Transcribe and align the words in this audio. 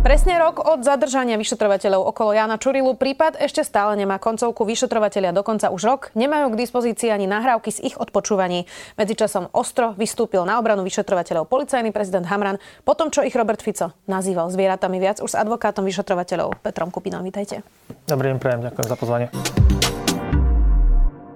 Presne 0.00 0.40
rok 0.40 0.64
od 0.64 0.80
zadržania 0.80 1.36
vyšetrovateľov 1.36 2.08
okolo 2.08 2.32
Jana 2.32 2.56
Čurilu 2.56 2.96
prípad 2.96 3.36
ešte 3.36 3.60
stále 3.60 4.00
nemá 4.00 4.16
koncovku. 4.16 4.64
Vyšetrovateľia 4.64 5.36
dokonca 5.36 5.68
už 5.68 5.82
rok 5.84 6.00
nemajú 6.16 6.56
k 6.56 6.60
dispozícii 6.64 7.12
ani 7.12 7.28
nahrávky 7.28 7.68
z 7.68 7.92
ich 7.92 8.00
odpočúvaní. 8.00 8.64
Medzičasom 8.96 9.52
ostro 9.52 9.92
vystúpil 10.00 10.40
na 10.48 10.56
obranu 10.56 10.88
vyšetrovateľov 10.88 11.52
policajný 11.52 11.92
prezident 11.92 12.24
Hamran, 12.32 12.56
potom 12.80 13.12
čo 13.12 13.20
ich 13.20 13.36
Robert 13.36 13.60
Fico 13.60 13.92
nazýval 14.08 14.48
zvieratami 14.48 14.96
viac 14.96 15.20
už 15.20 15.36
s 15.36 15.38
advokátom 15.38 15.84
vyšetrovateľov 15.84 16.64
Petrom 16.64 16.88
Kupinom. 16.88 17.20
Vítajte. 17.20 17.60
Dobrý 18.08 18.32
deň, 18.32 18.38
prejem, 18.40 18.60
ďakujem 18.72 18.88
za 18.88 18.96
pozvanie. 18.96 19.26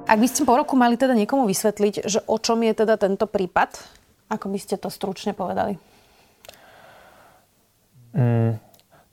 Ak 0.09 0.17
by 0.17 0.25
ste 0.25 0.49
po 0.49 0.57
roku 0.57 0.73
mali 0.73 0.97
teda 0.97 1.13
niekomu 1.13 1.45
vysvetliť, 1.45 2.09
že 2.09 2.25
o 2.25 2.41
čom 2.41 2.65
je 2.65 2.73
teda 2.73 2.97
tento 2.97 3.29
prípad, 3.29 3.77
ako 4.33 4.49
by 4.49 4.57
ste 4.57 4.81
to 4.81 4.89
stručne 4.89 5.37
povedali? 5.37 5.77
Mm, 8.15 8.63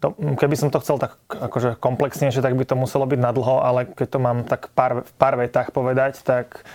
to, 0.01 0.17
keby 0.17 0.55
som 0.57 0.73
to 0.73 0.81
chcel 0.81 0.97
tak 0.97 1.17
akože 1.29 1.77
komplexnejšie, 1.77 2.41
tak 2.41 2.57
by 2.57 2.65
to 2.65 2.73
muselo 2.73 3.05
byť 3.05 3.19
na 3.21 3.29
dlho, 3.33 3.61
ale 3.61 3.85
keď 3.85 4.07
to 4.09 4.19
mám 4.21 4.37
tak 4.45 4.73
pár, 4.73 5.05
v 5.05 5.13
pár 5.17 5.37
vetách 5.37 5.69
povedať, 5.69 6.21
tak 6.25 6.65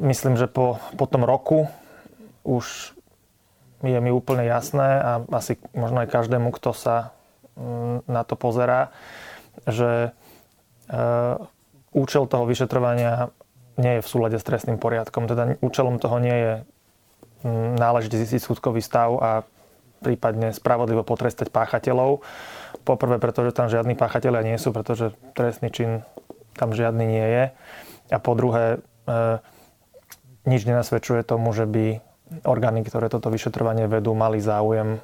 myslím, 0.00 0.40
že 0.40 0.48
po, 0.48 0.80
po 0.96 1.04
tom 1.04 1.28
roku 1.28 1.68
už 2.48 2.96
je 3.84 3.98
mi 4.00 4.10
úplne 4.10 4.42
jasné 4.48 4.98
a 4.98 5.10
asi 5.30 5.60
možno 5.76 6.02
aj 6.02 6.10
každému, 6.10 6.50
kto 6.56 6.74
sa 6.74 7.14
mm, 7.54 8.08
na 8.10 8.22
to 8.26 8.34
pozerá, 8.34 8.90
že 9.68 10.10
e, 10.88 10.98
účel 11.94 12.26
toho 12.26 12.48
vyšetrovania 12.48 13.30
nie 13.78 13.98
je 13.98 14.04
v 14.04 14.10
súlade 14.10 14.36
s 14.40 14.46
trestným 14.46 14.82
poriadkom. 14.82 15.30
Teda 15.30 15.54
účelom 15.62 16.02
toho 16.02 16.18
nie 16.18 16.34
je 16.34 16.52
mm, 17.46 17.78
náležite 17.78 18.18
zistiť 18.18 18.42
skutkový 18.42 18.82
stav 18.82 19.14
a 19.20 19.30
prípadne 19.98 20.54
spravodlivo 20.54 21.02
potrestať 21.02 21.50
páchateľov. 21.50 22.22
Poprvé, 22.86 23.18
pretože 23.18 23.52
tam 23.52 23.68
žiadni 23.68 23.98
páchatelia 23.98 24.40
nie 24.46 24.56
sú, 24.56 24.70
pretože 24.70 25.12
trestný 25.34 25.68
čin 25.74 25.90
tam 26.58 26.74
žiadny 26.74 27.04
nie 27.04 27.26
je. 27.26 27.44
A 28.14 28.18
po 28.18 28.32
druhé, 28.34 28.78
e, 29.06 29.38
nič 30.48 30.64
nenasvedčuje 30.64 31.22
tomu, 31.22 31.52
že 31.52 31.68
by 31.68 32.00
orgány, 32.44 32.84
ktoré 32.84 33.12
toto 33.12 33.28
vyšetrovanie 33.28 33.88
vedú, 33.88 34.12
mali 34.12 34.40
záujem 34.40 35.00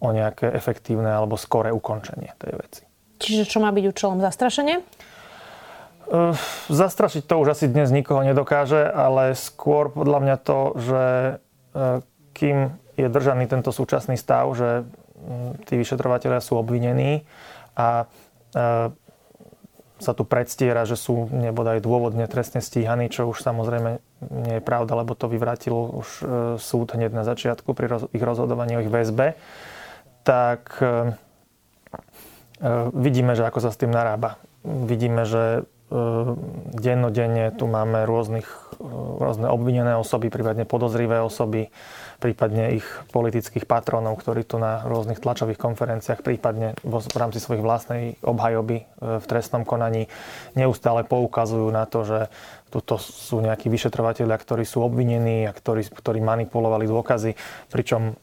o 0.00 0.08
nejaké 0.12 0.52
efektívne 0.52 1.08
alebo 1.08 1.40
skoré 1.40 1.72
ukončenie 1.72 2.36
tej 2.36 2.52
veci. 2.56 2.82
Čiže 3.16 3.48
čo 3.48 3.58
má 3.64 3.72
byť 3.72 3.84
účelom 3.88 4.20
zastrašenie? 4.20 4.84
Uh, 6.06 6.36
zastrašiť 6.70 7.26
to 7.26 7.34
už 7.42 7.56
asi 7.56 7.66
dnes 7.66 7.90
nikoho 7.90 8.22
nedokáže, 8.22 8.78
ale 8.78 9.34
skôr 9.34 9.90
podľa 9.90 10.18
mňa 10.22 10.36
to, 10.38 10.60
že 10.78 11.04
uh, 11.74 12.04
kým 12.36 12.76
je 12.96 13.06
držaný 13.06 13.44
tento 13.46 13.70
súčasný 13.70 14.16
stav, 14.16 14.48
že 14.56 14.88
tí 15.68 15.76
vyšetrovateľia 15.76 16.40
sú 16.40 16.56
obvinení 16.56 17.24
a 17.76 18.04
e, 18.04 18.92
sa 19.96 20.12
tu 20.12 20.28
predstiera, 20.28 20.84
že 20.84 20.96
sú 20.96 21.28
nebodaj 21.32 21.80
dôvodne 21.80 22.28
trestne 22.28 22.60
stíhaní, 22.60 23.08
čo 23.08 23.28
už 23.28 23.40
samozrejme 23.40 24.00
nie 24.44 24.60
je 24.60 24.64
pravda, 24.64 24.96
lebo 24.96 25.16
to 25.16 25.28
vyvrátil 25.28 25.72
už 25.72 26.08
e, 26.20 26.24
súd 26.60 26.96
hneď 26.96 27.12
na 27.12 27.24
začiatku 27.24 27.72
pri 27.76 28.08
ich 28.12 28.24
rozhodovaní 28.24 28.80
o 28.80 28.84
ich 28.84 28.92
väzbe, 28.92 29.36
tak 30.24 30.80
e, 30.80 31.16
vidíme, 32.96 33.36
že 33.36 33.44
ako 33.44 33.60
sa 33.60 33.70
s 33.72 33.80
tým 33.80 33.92
narába. 33.92 34.40
Vidíme, 34.64 35.28
že 35.28 35.68
dennodenne 36.74 37.54
tu 37.54 37.70
máme 37.70 38.02
rôznych, 38.02 38.65
rôzne 39.20 39.48
obvinené 39.48 39.96
osoby, 39.96 40.28
prípadne 40.28 40.68
podozrivé 40.68 41.20
osoby, 41.20 41.68
prípadne 42.16 42.80
ich 42.80 42.86
politických 43.12 43.68
patronov, 43.68 44.16
ktorí 44.20 44.48
tu 44.48 44.56
na 44.56 44.84
rôznych 44.84 45.20
tlačových 45.20 45.60
konferenciách, 45.60 46.24
prípadne 46.24 46.76
v 46.80 47.16
rámci 47.16 47.40
svojich 47.40 47.64
vlastnej 47.64 48.02
obhajoby 48.24 48.76
e, 48.80 48.84
v 49.20 49.24
trestnom 49.28 49.68
konaní 49.68 50.08
neustále 50.56 51.04
poukazujú 51.04 51.68
na 51.68 51.84
to, 51.84 52.04
že 52.08 52.18
tuto 52.72 52.98
sú 52.98 53.40
nejakí 53.40 53.70
vyšetrovateľia, 53.70 54.36
ktorí 54.36 54.64
sú 54.66 54.82
obvinení 54.82 55.46
a 55.46 55.52
ktorí, 55.54 55.86
ktorí 55.86 56.18
manipulovali 56.18 56.84
dôkazy, 56.90 57.38
pričom 57.70 58.18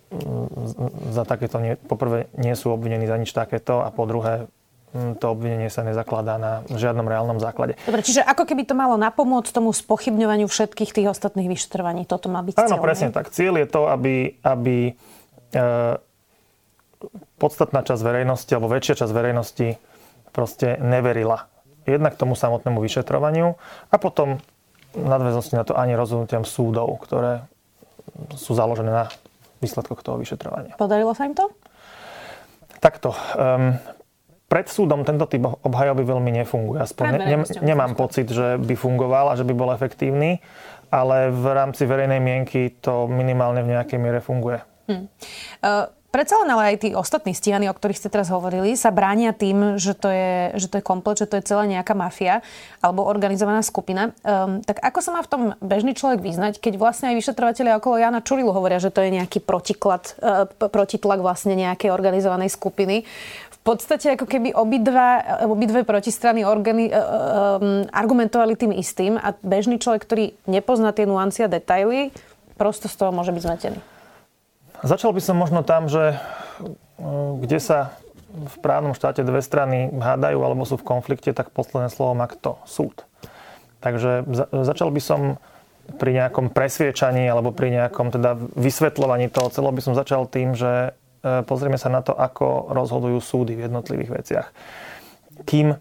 za 1.09 1.23
takéto 1.23 1.57
nie, 1.63 1.79
poprvé 1.79 2.27
nie 2.37 2.53
sú 2.53 2.69
obvinení 2.75 3.07
za 3.07 3.17
nič 3.17 3.31
takéto 3.31 3.81
a 3.81 3.89
po 3.89 4.03
druhé 4.03 4.51
to 4.93 5.25
obvinenie 5.25 5.73
sa 5.73 5.81
nezakladá 5.81 6.37
na 6.37 6.61
žiadnom 6.69 7.09
reálnom 7.09 7.41
základe. 7.41 7.73
Dobre, 7.81 8.05
čiže 8.05 8.21
ako 8.21 8.45
keby 8.45 8.69
to 8.69 8.77
malo 8.77 8.93
napomôcť 8.93 9.49
tomu 9.49 9.73
spochybňovaniu 9.73 10.45
všetkých 10.45 10.93
tých 10.93 11.07
ostatných 11.09 11.49
vyšetrovaní. 11.49 12.05
Toto 12.05 12.29
má 12.29 12.45
byť 12.45 12.61
Áno, 12.61 12.77
presne 12.77 13.09
ne? 13.09 13.15
tak. 13.17 13.33
Cieľ 13.33 13.65
je 13.65 13.67
to, 13.73 13.89
aby, 13.89 14.37
aby 14.45 14.93
e, 15.49 15.61
podstatná 17.41 17.81
časť 17.81 18.01
verejnosti 18.05 18.51
alebo 18.53 18.69
väčšia 18.69 19.01
časť 19.01 19.11
verejnosti 19.11 19.67
proste 20.29 20.77
neverila 20.77 21.49
jednak 21.89 22.13
tomu 22.13 22.37
samotnému 22.37 22.77
vyšetrovaniu 22.77 23.57
a 23.89 23.95
potom 23.97 24.39
nadväznosti 24.93 25.57
na 25.57 25.65
to 25.65 25.73
ani 25.73 25.97
rozhodnutiam 25.97 26.45
súdov, 26.45 27.01
ktoré 27.01 27.49
sú 28.37 28.53
založené 28.53 28.93
na 28.93 29.05
výsledkoch 29.57 30.05
toho 30.05 30.21
vyšetrovania. 30.21 30.77
Podarilo 30.77 31.17
sa 31.17 31.25
im 31.25 31.33
to? 31.33 31.49
Takto. 32.77 33.15
Um, 33.33 33.79
pred 34.53 34.69
súdom 34.69 35.01
tento 35.01 35.25
typ 35.25 35.41
obhajoby 35.65 36.05
veľmi 36.05 36.29
nefunguje. 36.45 36.85
Aspoň 36.85 37.05
ne, 37.09 37.17
ne, 37.25 37.37
nemám 37.65 37.97
pocit, 37.97 38.29
že 38.29 38.61
by 38.61 38.77
fungoval 38.77 39.33
a 39.33 39.37
že 39.37 39.41
by 39.41 39.53
bol 39.57 39.73
efektívny, 39.73 40.45
ale 40.93 41.33
v 41.33 41.45
rámci 41.57 41.89
verejnej 41.89 42.21
mienky 42.21 42.77
to 42.77 43.09
minimálne 43.09 43.65
v 43.65 43.73
nejakej 43.73 43.97
miere 43.97 44.21
funguje. 44.21 44.61
Hmm. 44.85 45.09
Uh, 45.65 45.89
Predsa 46.13 46.45
len 46.45 46.53
ale 46.53 46.77
aj 46.77 46.85
tí 46.85 46.89
ostatní 46.93 47.33
stíhaní, 47.33 47.65
o 47.65 47.73
ktorých 47.73 47.97
ste 47.97 48.05
teraz 48.05 48.29
hovorili, 48.29 48.77
sa 48.77 48.93
bránia 48.93 49.33
tým, 49.33 49.81
že 49.81 49.97
to 49.97 50.13
je, 50.13 50.53
že 50.61 50.69
to 50.69 50.77
je 50.77 50.85
komplet, 50.85 51.17
že 51.17 51.25
to 51.25 51.41
je 51.41 51.47
celá 51.49 51.65
nejaká 51.65 51.97
mafia 51.97 52.45
alebo 52.85 53.01
organizovaná 53.01 53.65
skupina. 53.65 54.13
Um, 54.21 54.61
tak 54.61 54.77
ako 54.85 55.01
sa 55.01 55.09
má 55.09 55.25
v 55.25 55.31
tom 55.33 55.41
bežný 55.57 55.97
človek 55.97 56.21
vyznať, 56.21 56.61
keď 56.61 56.77
vlastne 56.77 57.09
aj 57.09 57.17
vyšetrovateľia 57.17 57.81
okolo 57.81 57.97
Jana 57.97 58.21
Čurilu 58.21 58.53
hovoria, 58.53 58.77
že 58.77 58.93
to 58.93 59.01
je 59.01 59.09
nejaký 59.09 59.41
protiklad, 59.41 60.13
uh, 60.21 60.45
protitlak 60.45 61.17
vlastne 61.17 61.57
nejakej 61.57 61.89
organizovanej 61.89 62.53
skupiny 62.53 63.09
podstate 63.63 64.19
ako 64.19 64.27
keby 64.27 64.51
obidva, 64.51 65.39
obidve 65.47 65.87
protistrany 65.87 66.43
organi, 66.43 66.91
um, 66.91 67.87
argumentovali 67.89 68.59
tým 68.59 68.75
istým 68.75 69.15
a 69.15 69.31
bežný 69.39 69.79
človek, 69.79 70.03
ktorý 70.03 70.25
nepozná 70.45 70.91
tie 70.91 71.07
nuancie 71.07 71.47
a 71.47 71.49
detaily, 71.49 72.11
prosto 72.59 72.91
z 72.91 72.95
toho 72.99 73.15
môže 73.15 73.31
byť 73.31 73.41
zmetený. 73.41 73.79
Začal 74.83 75.15
by 75.15 75.21
som 75.23 75.39
možno 75.39 75.63
tam, 75.63 75.87
že 75.87 76.19
kde 77.39 77.59
sa 77.63 77.95
v 78.33 78.55
právnom 78.59 78.91
štáte 78.91 79.23
dve 79.23 79.39
strany 79.39 79.87
hádajú 79.95 80.43
alebo 80.43 80.67
sú 80.67 80.75
v 80.75 80.83
konflikte, 80.83 81.31
tak 81.31 81.55
posledné 81.55 81.87
slovo 81.87 82.19
má 82.19 82.27
kto? 82.27 82.59
Súd. 82.67 83.07
Takže 83.79 84.27
za, 84.27 84.45
začal 84.51 84.91
by 84.91 85.01
som 85.03 85.21
pri 85.99 86.11
nejakom 86.15 86.51
presviečaní 86.51 87.27
alebo 87.27 87.55
pri 87.55 87.71
nejakom 87.71 88.11
teda 88.11 88.35
vysvetľovaní 88.59 89.31
toho 89.31 89.51
celého 89.51 89.75
by 89.75 89.83
som 89.83 89.93
začal 89.95 90.27
tým, 90.27 90.55
že 90.55 90.91
E, 90.91 91.02
pozrieme 91.23 91.79
sa 91.79 91.87
na 91.87 92.03
to, 92.03 92.11
ako 92.11 92.75
rozhodujú 92.75 93.19
súdy 93.23 93.55
v 93.55 93.71
jednotlivých 93.71 94.11
veciach. 94.11 94.47
Kým, 95.47 95.71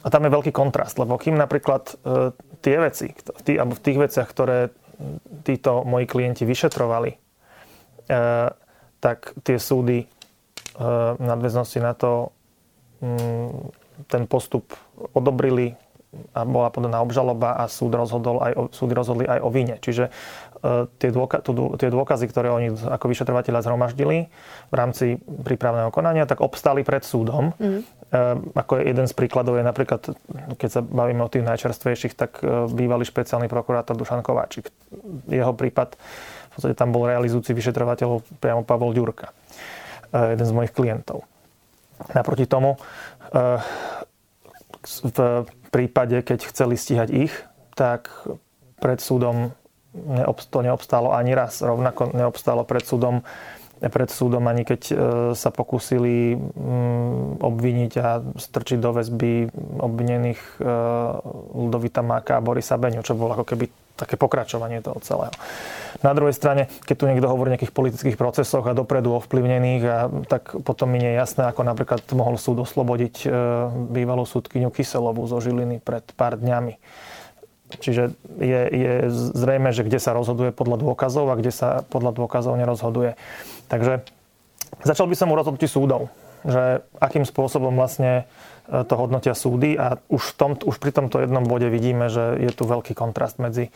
a 0.00 0.08
tam 0.08 0.24
je 0.24 0.34
veľký 0.34 0.52
kontrast, 0.56 0.96
lebo 0.96 1.20
kým 1.20 1.36
napríklad 1.36 2.00
e, 2.00 2.32
tie 2.64 2.76
veci, 2.80 3.12
tý, 3.44 3.60
alebo 3.60 3.76
v 3.76 3.84
tých 3.84 3.98
veciach, 4.00 4.28
ktoré 4.32 4.72
títo 5.44 5.84
moji 5.84 6.08
klienti 6.08 6.48
vyšetrovali, 6.48 7.10
e, 7.12 7.18
tak 9.00 9.18
tie 9.44 9.56
súdy 9.56 10.04
v 10.80 11.20
nadväznosti 11.20 11.76
na 11.76 11.92
to 11.92 12.32
ten 14.08 14.24
postup 14.24 14.72
odobrili 15.12 15.76
a 16.34 16.42
bola 16.42 16.74
podaná 16.74 16.98
obžaloba 17.02 17.54
a 17.54 17.70
súd 17.70 17.94
rozhodol 17.94 18.42
aj 18.42 18.52
o, 18.58 18.62
súdy 18.74 18.92
rozhodli 18.98 19.24
aj 19.30 19.40
o 19.42 19.48
vine. 19.48 19.78
Čiže 19.78 20.10
tie, 21.00 21.10
dôka, 21.10 21.40
tie 21.80 21.88
dôkazy, 21.88 22.28
ktoré 22.28 22.52
oni 22.52 22.76
ako 22.76 23.06
vyšetrovateľa 23.08 23.64
zhromaždili 23.64 24.28
v 24.68 24.74
rámci 24.74 25.16
prípravného 25.16 25.88
konania, 25.88 26.28
tak 26.28 26.44
obstali 26.44 26.84
pred 26.84 27.00
súdom. 27.00 27.56
Mm. 27.56 27.80
Ako 28.58 28.82
jeden 28.82 29.06
z 29.08 29.14
príkladov 29.16 29.56
je 29.56 29.64
napríklad, 29.64 30.02
keď 30.58 30.68
sa 30.68 30.80
bavíme 30.82 31.22
o 31.24 31.32
tých 31.32 31.46
najčerstvejších, 31.46 32.18
tak 32.18 32.42
e, 32.42 32.66
bývalý 32.66 33.06
špeciálny 33.06 33.46
prokurátor 33.46 33.94
Dušan 33.94 34.26
Kováčik. 34.26 34.66
Jeho 35.30 35.54
prípad, 35.54 35.94
v 35.94 36.50
podstate 36.50 36.74
tam 36.74 36.90
bol 36.90 37.06
realizujúci 37.06 37.54
vyšetrovateľov 37.54 38.26
priamo 38.42 38.66
Pavol 38.66 38.98
Ďurka. 38.98 39.30
E, 40.10 40.34
jeden 40.34 40.42
z 40.42 40.52
mojich 40.52 40.74
klientov. 40.74 41.22
Naproti 42.10 42.50
tomu, 42.50 42.74
e, 43.30 43.38
v 44.82 45.46
prípade, 45.70 46.20
keď 46.22 46.50
chceli 46.50 46.74
stíhať 46.74 47.08
ich, 47.14 47.34
tak 47.78 48.10
pred 48.82 48.98
súdom 48.98 49.54
to 50.50 50.58
neobstálo 50.62 51.10
ani 51.10 51.34
raz. 51.34 51.62
Rovnako 51.62 52.14
neobstálo 52.14 52.62
pred 52.62 52.86
súdom 52.86 53.26
pred 53.80 54.12
súdom, 54.12 54.44
ani 54.44 54.68
keď 54.68 54.92
sa 55.32 55.48
pokúsili 55.48 56.36
mm, 56.36 57.40
obviniť 57.40 57.92
a 57.96 58.20
strčiť 58.20 58.76
do 58.76 58.92
väzby 58.92 59.48
obvinených 59.80 60.60
Ludovita 61.56 62.04
Máka 62.04 62.36
a 62.36 62.44
Borisa 62.44 62.76
Beňu, 62.76 63.00
čo 63.00 63.16
bolo 63.16 63.40
ako 63.40 63.48
keby 63.48 63.72
také 64.00 64.16
pokračovanie 64.16 64.80
toho 64.80 64.96
celého. 65.04 65.34
Na 66.00 66.16
druhej 66.16 66.32
strane, 66.32 66.72
keď 66.88 66.96
tu 66.96 67.04
niekto 67.04 67.28
hovorí 67.28 67.52
o 67.52 67.54
nejakých 67.54 67.76
politických 67.76 68.16
procesoch 68.16 68.64
a 68.64 68.72
dopredu 68.72 69.12
ovplyvnených, 69.20 69.82
a, 69.84 70.08
tak 70.24 70.56
potom 70.64 70.88
mi 70.88 71.04
nie 71.04 71.12
je 71.12 71.20
jasné, 71.20 71.52
ako 71.52 71.60
napríklad 71.68 72.00
mohol 72.16 72.40
súd 72.40 72.64
oslobodiť 72.64 73.14
e, 73.22 73.28
bývalú 73.92 74.24
súdkyňu 74.24 74.72
Kyselovú 74.72 75.28
zo 75.28 75.36
Žiliny 75.44 75.84
pred 75.84 76.02
pár 76.16 76.40
dňami. 76.40 76.80
Čiže 77.70 78.18
je, 78.42 78.60
je 78.66 78.92
zrejme, 79.36 79.70
že 79.70 79.86
kde 79.86 80.02
sa 80.02 80.10
rozhoduje 80.10 80.50
podľa 80.50 80.82
dôkazov 80.82 81.30
a 81.30 81.38
kde 81.38 81.54
sa 81.54 81.86
podľa 81.86 82.18
dôkazov 82.18 82.58
nerozhoduje. 82.58 83.14
Takže 83.70 84.02
začal 84.82 85.06
by 85.06 85.14
som 85.14 85.30
u 85.30 85.38
rozhodnutí 85.38 85.70
súdov, 85.70 86.10
že 86.44 86.84
akým 87.00 87.24
spôsobom 87.28 87.74
vlastne 87.74 88.28
E, 88.70 88.86
to 88.86 88.94
hodnotia 88.94 89.34
súdy 89.34 89.74
a 89.74 89.98
už, 90.06 90.22
v 90.22 90.34
tom, 90.38 90.50
už 90.54 90.78
pri 90.78 90.94
tomto 90.94 91.18
jednom 91.18 91.42
bode 91.42 91.66
vidíme, 91.66 92.06
že 92.06 92.38
je 92.38 92.50
tu 92.54 92.70
veľký 92.70 92.94
kontrast 92.94 93.42
medzi, 93.42 93.66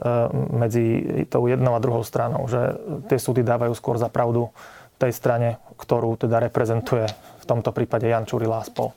e, 0.00 0.10
medzi 0.56 0.86
tou 1.28 1.44
jednou 1.44 1.76
a 1.76 1.84
druhou 1.84 2.00
stranou, 2.00 2.48
že 2.48 2.80
tie 3.12 3.20
súdy 3.20 3.44
dávajú 3.44 3.76
skôr 3.76 4.00
za 4.00 4.08
pravdu 4.08 4.48
tej 4.96 5.12
strane, 5.12 5.60
ktorú 5.76 6.16
teda 6.16 6.40
reprezentuje 6.40 7.04
v 7.40 7.44
tomto 7.44 7.72
prípade 7.72 8.08
Jan 8.08 8.24
Čurila 8.24 8.64
a 8.64 8.68
spol. 8.68 8.96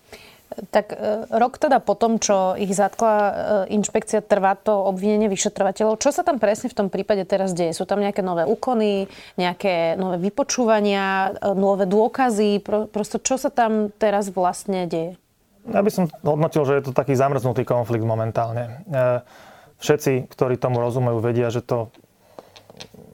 Tak 0.69 0.85
e, 0.93 1.25
rok 1.29 1.57
teda 1.57 1.81
po 1.81 1.93
tom, 1.97 2.17
čo 2.17 2.57
ich 2.57 2.71
zatkla 2.73 3.13
inšpekcia, 3.69 4.25
trvá 4.25 4.57
to 4.57 4.73
obvinenie 4.73 5.29
vyšetrovateľov. 5.29 6.01
Čo 6.01 6.11
sa 6.13 6.21
tam 6.21 6.37
presne 6.37 6.69
v 6.69 6.77
tom 6.77 6.87
prípade 6.87 7.25
teraz 7.25 7.53
deje? 7.53 7.75
Sú 7.77 7.87
tam 7.89 8.01
nejaké 8.01 8.25
nové 8.25 8.43
úkony, 8.45 9.07
nejaké 9.37 9.95
nové 9.95 10.17
vypočúvania, 10.19 11.35
nové 11.53 11.85
dôkazy? 11.89 12.63
Prosto 12.89 13.17
čo 13.19 13.37
sa 13.37 13.49
tam 13.53 13.93
teraz 13.95 14.29
vlastne 14.29 14.85
deje? 14.85 15.19
Ja 15.63 15.79
by 15.79 15.91
som 15.91 16.11
hodnotil, 16.27 16.67
že 16.67 16.75
je 16.79 16.83
to 16.91 16.91
taký 16.91 17.15
zamrznutý 17.15 17.63
konflikt 17.63 18.03
momentálne. 18.03 18.83
E, 18.83 19.23
všetci, 19.79 20.27
ktorí 20.27 20.59
tomu 20.59 20.83
rozumejú, 20.83 21.23
vedia, 21.23 21.47
že 21.47 21.63
to 21.63 21.87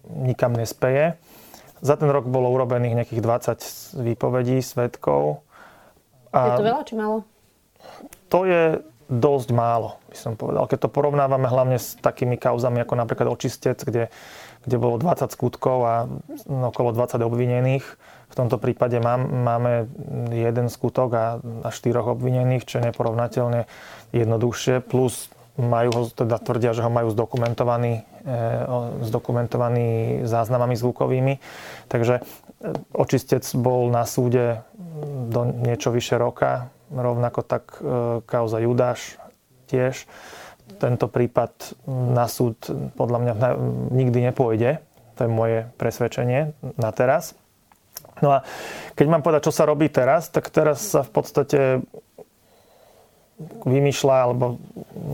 nikam 0.10 0.58
nespeje. 0.58 1.14
Za 1.80 1.96
ten 1.96 2.10
rok 2.10 2.28
bolo 2.28 2.50
urobených 2.50 3.06
nejakých 3.06 3.22
20 3.22 4.02
výpovedí 4.02 4.60
svetkov. 4.66 5.46
A 6.34 6.40
je 6.54 6.62
to 6.62 6.68
veľa 6.68 6.82
či 6.86 6.94
málo? 6.98 7.18
To 8.30 8.46
je 8.46 8.84
dosť 9.10 9.50
málo, 9.58 9.98
by 10.14 10.18
som 10.18 10.34
povedal. 10.38 10.70
Keď 10.70 10.86
to 10.86 10.94
porovnávame 10.94 11.50
hlavne 11.50 11.82
s 11.82 11.98
takými 11.98 12.38
kauzami 12.38 12.86
ako 12.86 12.94
napríklad 12.94 13.26
očistec, 13.26 13.82
kde, 13.82 14.14
kde 14.62 14.76
bolo 14.78 15.02
20 15.02 15.34
skutkov 15.34 15.78
a 15.82 15.96
okolo 16.46 16.94
20 16.94 17.18
obvinených, 17.26 17.86
v 18.30 18.36
tomto 18.38 18.62
prípade 18.62 19.02
mám, 19.02 19.26
máme 19.26 19.90
jeden 20.30 20.70
skutok 20.70 21.10
a, 21.18 21.26
a 21.66 21.70
štyroch 21.74 22.14
obvinených, 22.14 22.70
čo 22.70 22.78
je 22.78 22.94
neporovnateľne 22.94 23.66
jednoduchšie, 24.14 24.86
plus 24.86 25.34
majú 25.60 25.90
ho, 25.92 26.02
teda 26.08 26.40
tvrdia, 26.40 26.72
že 26.72 26.86
ho 26.86 26.92
majú 26.94 27.12
zdokumentovaný, 27.12 28.06
e, 28.24 28.32
zdokumentovaný 29.04 30.22
záznamami 30.24 30.78
zvukovými. 30.78 31.34
Takže 31.92 32.16
e, 32.16 32.24
očistec 32.96 33.44
bol 33.58 33.92
na 33.92 34.08
súde 34.08 34.64
do 35.30 35.42
niečo 35.46 35.90
vyše 35.94 36.16
roka, 36.18 36.70
rovnako 36.90 37.42
tak 37.46 37.64
e, 37.78 37.82
kauza 38.26 38.60
Judáš 38.60 39.20
tiež. 39.70 40.10
Tento 40.78 41.10
prípad 41.10 41.78
na 41.90 42.30
súd 42.30 42.70
podľa 42.94 43.20
mňa 43.26 43.34
nikdy 43.90 44.30
nepôjde. 44.30 44.82
To 45.18 45.20
je 45.26 45.30
moje 45.30 45.60
presvedčenie 45.82 46.54
na 46.78 46.90
teraz. 46.94 47.34
No 48.22 48.38
a 48.38 48.46
keď 48.94 49.06
mám 49.10 49.24
povedať, 49.26 49.50
čo 49.50 49.56
sa 49.56 49.66
robí 49.66 49.90
teraz, 49.90 50.30
tak 50.30 50.52
teraz 50.54 50.94
sa 50.94 51.02
v 51.02 51.12
podstate 51.12 51.60
vymýšľa, 53.64 54.16
alebo 54.28 54.60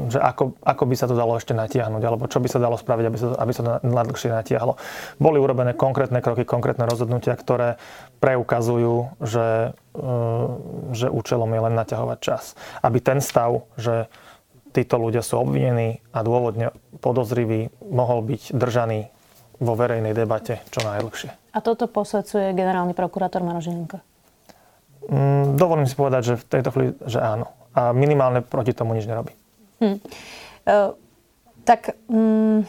že 0.10 0.18
ako, 0.18 0.58
ako 0.66 0.84
by 0.90 0.96
sa 0.98 1.06
to 1.06 1.14
dalo 1.14 1.38
ešte 1.38 1.54
natiahnuť, 1.54 2.02
alebo 2.02 2.26
čo 2.26 2.42
by 2.42 2.50
sa 2.50 2.58
dalo 2.58 2.74
spraviť, 2.74 3.06
aby 3.06 3.18
sa, 3.22 3.28
aby 3.38 3.52
sa 3.54 3.62
to 3.62 3.72
najdlhšie 3.86 4.30
natiahlo. 4.34 4.82
Boli 5.22 5.38
urobené 5.38 5.78
konkrétne 5.78 6.26
kroky, 6.26 6.42
konkrétne 6.42 6.90
rozhodnutia, 6.90 7.38
ktoré 7.38 7.78
preukazujú, 8.18 9.14
že, 9.22 9.78
e, 9.94 10.08
že 10.98 11.08
účelom 11.14 11.50
je 11.54 11.62
len 11.70 11.74
naťahovať 11.78 12.18
čas. 12.18 12.58
Aby 12.82 12.98
ten 13.06 13.22
stav, 13.22 13.70
že 13.78 14.10
títo 14.74 14.98
ľudia 14.98 15.22
sú 15.22 15.46
obvinení 15.46 16.02
a 16.10 16.26
dôvodne 16.26 16.74
podozriví, 17.00 17.70
mohol 17.86 18.26
byť 18.26 18.58
držaný 18.58 19.14
vo 19.62 19.74
verejnej 19.78 20.12
debate 20.12 20.60
čo 20.74 20.84
najdlhšie. 20.84 21.32
A 21.56 21.64
toto 21.64 21.88
posvedcuje 21.88 22.52
generálny 22.52 22.92
prokurátor 22.92 23.40
Marožienko? 23.46 24.04
Mm, 25.06 25.56
dovolím 25.56 25.88
si 25.88 25.96
povedať, 25.96 26.34
že 26.34 26.42
v 26.42 26.46
tejto 26.50 26.70
chvíli, 26.74 26.92
že 27.06 27.22
áno. 27.22 27.54
A 27.76 27.92
minimálne 27.92 28.40
proti 28.40 28.72
tomu 28.72 28.96
nič 28.96 29.06
nerobí. 29.06 29.36
Hm. 29.84 30.00
Uh, 30.66 30.96
tak... 31.68 32.00
Um 32.08 32.64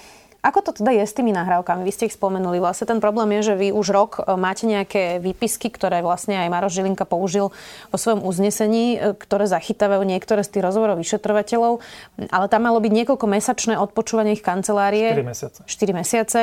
ako 0.47 0.62
to 0.62 0.70
teda 0.79 0.94
je 1.03 1.05
s 1.11 1.11
tými 1.11 1.35
nahrávkami? 1.35 1.82
Vy 1.82 1.91
ste 1.91 2.06
ich 2.06 2.14
spomenuli. 2.14 2.62
Vlastne 2.62 2.87
ten 2.87 3.03
problém 3.03 3.35
je, 3.35 3.50
že 3.50 3.55
vy 3.58 3.69
už 3.75 3.87
rok 3.91 4.23
e, 4.23 4.38
máte 4.38 4.62
nejaké 4.70 5.19
výpisky, 5.19 5.75
ktoré 5.75 6.06
vlastne 6.06 6.38
aj 6.38 6.47
Maroš 6.47 6.79
Žilinka 6.79 7.03
použil 7.03 7.50
vo 7.91 7.97
svojom 7.99 8.23
uznesení, 8.23 8.94
e, 8.94 9.19
ktoré 9.19 9.50
zachytávajú 9.50 10.06
niektoré 10.06 10.47
z 10.47 10.55
tých 10.55 10.62
rozhovorov 10.62 11.03
vyšetrovateľov, 11.03 11.82
ale 12.31 12.47
tam 12.47 12.62
malo 12.62 12.79
byť 12.79 12.93
niekoľko 12.94 13.26
mesačné 13.26 13.75
odpočúvanie 13.75 14.38
ich 14.38 14.44
kancelárie. 14.47 15.19
4 15.19 15.26
mesiace. 15.26 15.61
4 15.67 15.99
mesiace. 15.99 16.41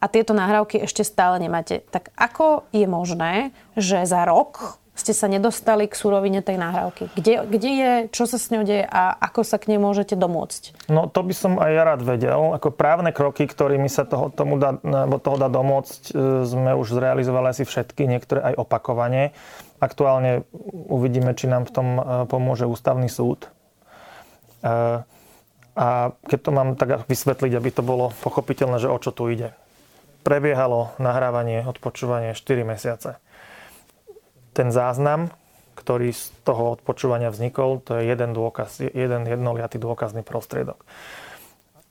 A 0.00 0.06
tieto 0.08 0.32
nahrávky 0.32 0.80
ešte 0.80 1.04
stále 1.04 1.36
nemáte. 1.36 1.84
Tak 1.92 2.16
ako 2.16 2.64
je 2.72 2.88
možné, 2.88 3.52
že 3.76 4.08
za 4.08 4.24
rok 4.24 4.80
ste 4.92 5.16
sa 5.16 5.24
nedostali 5.24 5.88
k 5.88 5.96
surovine 5.96 6.44
tej 6.44 6.60
nahrávky? 6.60 7.08
Kde, 7.16 7.48
kde 7.48 7.70
je, 7.72 7.92
čo 8.12 8.28
sa 8.28 8.36
s 8.36 8.52
ňou 8.52 8.60
deje 8.60 8.84
a 8.84 9.16
ako 9.16 9.40
sa 9.40 9.56
k 9.56 9.72
nej 9.72 9.80
môžete 9.80 10.12
domôcť? 10.20 10.92
No 10.92 11.08
to 11.08 11.24
by 11.24 11.32
som 11.32 11.56
aj 11.56 11.70
ja 11.72 11.82
rád 11.88 12.00
vedel. 12.04 12.52
Ako 12.52 12.76
právne 12.76 13.08
kroky, 13.08 13.48
ktorými 13.48 13.88
sa 13.88 14.04
toho, 14.04 14.28
tomu 14.28 14.60
dá, 14.60 14.76
toho 15.24 15.36
dá 15.40 15.48
domôcť, 15.48 16.12
e, 16.12 16.44
sme 16.44 16.76
už 16.76 16.92
zrealizovali 16.92 17.56
asi 17.56 17.64
všetky, 17.64 18.04
niektoré 18.04 18.52
aj 18.52 18.54
opakovane. 18.60 19.32
Aktuálne 19.80 20.44
uvidíme, 20.92 21.32
či 21.32 21.48
nám 21.48 21.64
v 21.64 21.72
tom 21.72 21.88
e, 21.96 22.02
pomôže 22.28 22.68
ústavný 22.68 23.08
súd. 23.08 23.48
E, 24.60 25.00
a 25.72 25.86
keď 26.28 26.38
to 26.44 26.50
mám 26.52 26.76
tak 26.76 27.08
vysvetliť, 27.08 27.52
aby 27.56 27.70
to 27.72 27.80
bolo 27.80 28.12
pochopiteľné, 28.20 28.76
že 28.76 28.92
o 28.92 28.98
čo 29.00 29.08
tu 29.08 29.32
ide. 29.32 29.56
Prebiehalo 30.20 30.92
nahrávanie, 31.00 31.64
odpočúvanie 31.64 32.36
4 32.36 32.60
mesiace 32.68 33.21
ten 34.52 34.68
záznam, 34.70 35.32
ktorý 35.74 36.12
z 36.12 36.30
toho 36.44 36.76
odpočúvania 36.78 37.32
vznikol, 37.32 37.80
to 37.80 37.96
je 37.98 38.08
jeden 38.12 38.36
dôkaz, 38.36 38.84
jeden 38.84 39.24
jednoliatý 39.24 39.80
dôkazný 39.80 40.20
prostriedok. 40.22 40.84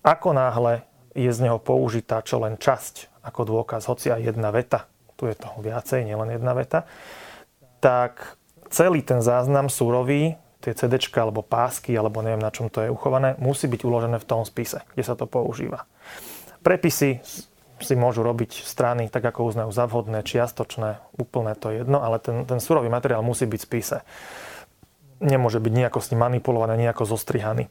Ako 0.02 0.34
náhle 0.34 0.86
je 1.18 1.30
z 1.30 1.40
neho 1.44 1.60
použitá 1.60 2.24
čo 2.24 2.40
len 2.42 2.56
časť 2.56 3.22
ako 3.22 3.42
dôkaz, 3.46 3.86
hoci 3.90 4.10
aj 4.10 4.34
jedna 4.34 4.50
veta, 4.50 4.88
tu 5.20 5.30
je 5.30 5.36
toho 5.38 5.62
viacej, 5.62 6.08
nielen 6.08 6.34
jedna 6.34 6.54
veta, 6.58 6.90
tak 7.82 8.38
celý 8.70 9.06
ten 9.06 9.22
záznam 9.22 9.70
súrový, 9.70 10.38
tie 10.62 10.78
CD 10.78 11.02
alebo 11.18 11.42
pásky, 11.42 11.98
alebo 11.98 12.22
neviem 12.22 12.42
na 12.42 12.54
čom 12.54 12.70
to 12.70 12.86
je 12.86 12.94
uchované, 12.94 13.34
musí 13.42 13.66
byť 13.66 13.82
uložené 13.82 14.18
v 14.22 14.30
tom 14.30 14.46
spise, 14.46 14.86
kde 14.94 15.04
sa 15.04 15.18
to 15.18 15.26
používa. 15.26 15.90
Prepisy 16.62 17.22
si 17.84 17.98
môžu 17.98 18.22
robiť 18.22 18.64
strany 18.64 19.10
tak, 19.12 19.26
ako 19.26 19.52
uznajú 19.52 19.72
za 19.74 19.86
vhodné, 19.90 20.24
čiastočné, 20.24 21.02
úplne 21.18 21.54
to 21.58 21.74
je 21.74 21.84
jedno, 21.84 22.02
ale 22.02 22.22
ten, 22.22 22.46
ten 22.46 22.62
surový 22.62 22.88
materiál 22.88 23.26
musí 23.26 23.50
byť 23.50 23.62
v 23.62 23.68
spise. 23.68 23.98
Nemôže 25.22 25.62
byť 25.62 25.74
nejako 25.74 26.00
s 26.02 26.10
ním 26.14 26.26
manipulovaný, 26.26 26.82
nejako 26.82 27.06
zostrihaný. 27.06 27.70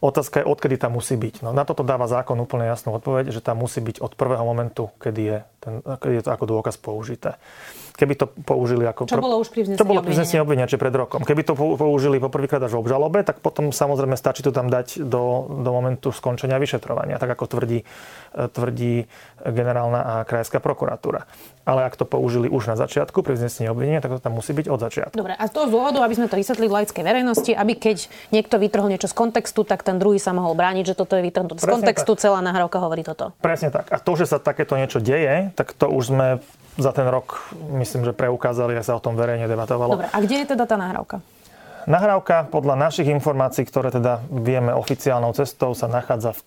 Otázka 0.00 0.40
je, 0.40 0.48
odkedy 0.48 0.80
tam 0.80 0.96
musí 0.96 1.20
byť. 1.20 1.44
No, 1.44 1.52
na 1.52 1.68
toto 1.68 1.84
dáva 1.84 2.08
zákon 2.08 2.32
úplne 2.40 2.64
jasnú 2.64 2.96
odpoveď, 2.96 3.36
že 3.36 3.44
tam 3.44 3.60
musí 3.60 3.84
byť 3.84 4.00
od 4.00 4.16
prvého 4.16 4.40
momentu, 4.40 4.88
kedy 4.96 5.20
je, 5.20 5.38
ten, 5.60 5.72
kedy 5.84 6.14
je 6.16 6.24
to 6.24 6.32
ako 6.32 6.44
dôkaz 6.48 6.80
použité 6.80 7.36
keby 8.00 8.14
to 8.16 8.26
použili 8.48 8.88
ako... 8.88 9.04
Čo 9.04 9.20
bolo 9.20 9.36
už 9.44 9.52
pri 9.52 9.68
vznesení 9.68 9.80
To 9.84 9.84
bolo 9.84 10.00
pri 10.00 10.16
vznesení 10.16 10.40
obvinenia, 10.40 10.64
či 10.64 10.80
pred 10.80 10.94
rokom. 10.96 11.20
Keby 11.20 11.44
to 11.44 11.52
použili 11.52 12.16
poprvýkrát 12.16 12.64
až 12.64 12.72
v 12.72 12.80
obžalobe, 12.80 13.20
tak 13.20 13.44
potom 13.44 13.68
samozrejme 13.68 14.16
stačí 14.16 14.40
to 14.40 14.48
tam 14.48 14.72
dať 14.72 15.04
do, 15.04 15.44
do 15.60 15.70
momentu 15.76 16.08
skončenia 16.08 16.56
vyšetrovania, 16.56 17.20
tak 17.20 17.36
ako 17.36 17.44
tvrdí, 17.44 17.84
e, 17.84 18.42
tvrdí 18.48 19.04
generálna 19.44 20.00
a 20.00 20.14
krajská 20.24 20.64
prokuratúra. 20.64 21.28
Ale 21.68 21.84
ak 21.84 22.00
to 22.00 22.08
použili 22.08 22.48
už 22.48 22.72
na 22.72 22.76
začiatku 22.80 23.20
pri 23.20 23.36
vznesení 23.36 23.68
obvinenia, 23.68 24.00
tak 24.00 24.16
to 24.16 24.20
tam 24.24 24.40
musí 24.40 24.56
byť 24.56 24.66
od 24.72 24.80
začiatku. 24.80 25.14
Dobre, 25.20 25.36
a 25.36 25.44
z 25.44 25.52
toho 25.52 25.68
dôvodu, 25.68 26.00
aby 26.00 26.16
sme 26.16 26.26
to 26.32 26.40
vysvetlili 26.40 26.72
v 26.72 26.74
laickej 26.82 27.04
verejnosti, 27.04 27.52
aby 27.52 27.76
keď 27.76 28.08
niekto 28.32 28.56
vytrhol 28.56 28.88
niečo 28.88 29.12
z 29.12 29.14
kontextu, 29.14 29.68
tak 29.68 29.84
ten 29.84 30.00
druhý 30.00 30.16
sa 30.16 30.32
mohol 30.32 30.56
brániť, 30.56 30.88
že 30.88 30.94
toto 30.96 31.20
je 31.20 31.22
vytrhnuté 31.28 31.60
z 31.60 31.68
kontextu, 31.68 32.16
tak. 32.16 32.24
celá 32.24 32.40
nahrávka 32.40 32.80
hovorí 32.80 33.04
toto. 33.04 33.36
Presne 33.44 33.68
tak. 33.68 33.92
A 33.92 34.00
to, 34.00 34.16
že 34.16 34.24
sa 34.24 34.40
takéto 34.40 34.80
niečo 34.80 35.04
deje, 35.04 35.52
tak 35.52 35.76
to 35.76 35.92
už 35.92 36.16
sme 36.16 36.40
za 36.80 36.92
ten 36.96 37.06
rok 37.06 37.52
myslím, 37.76 38.08
že 38.08 38.16
preukázali 38.16 38.74
a 38.74 38.82
sa 38.82 38.96
o 38.96 39.04
tom 39.04 39.14
verejne 39.14 39.44
debatovalo. 39.44 40.00
Dobre, 40.00 40.08
a 40.08 40.18
kde 40.24 40.36
je 40.44 40.46
teda 40.56 40.64
tá 40.64 40.80
nahrávka? 40.80 41.20
Nahrávka 41.88 42.48
podľa 42.48 42.76
našich 42.76 43.08
informácií, 43.08 43.64
ktoré 43.64 43.92
teda 43.92 44.20
vieme 44.28 44.72
oficiálnou 44.72 45.32
cestou, 45.32 45.72
sa 45.72 45.88
nachádza 45.88 46.36
v 46.36 46.40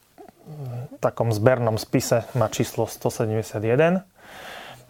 takom 1.02 1.34
zbernom 1.34 1.78
spise, 1.82 2.26
má 2.38 2.50
číslo 2.50 2.86
171. 2.86 4.06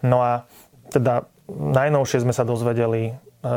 No 0.04 0.20
a 0.20 0.44
teda 0.92 1.24
najnovšie 1.48 2.24
sme 2.24 2.36
sa 2.36 2.44
dozvedeli, 2.44 3.16
e, 3.40 3.54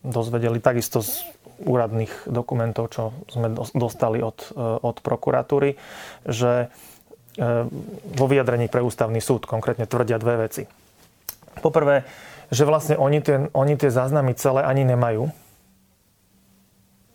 dozvedeli 0.00 0.58
takisto 0.64 1.04
z 1.04 1.24
úradných 1.60 2.24
dokumentov, 2.24 2.88
čo 2.88 3.12
sme 3.28 3.52
dostali 3.76 4.24
od, 4.24 4.40
e, 4.56 4.80
od 4.80 4.96
prokuratúry, 5.04 5.76
že 6.24 6.72
vo 8.18 8.26
vyjadrení 8.26 8.66
pre 8.66 8.82
ústavný 8.82 9.22
súd 9.22 9.46
konkrétne 9.46 9.86
tvrdia 9.86 10.18
dve 10.18 10.50
veci. 10.50 10.66
Poprvé, 11.60 12.08
že 12.50 12.66
vlastne 12.66 12.98
oni 12.98 13.20
tie, 13.22 13.52
oni 13.54 13.74
tie 13.78 13.92
záznamy 13.92 14.34
celé 14.34 14.64
ani 14.66 14.82
nemajú, 14.82 15.30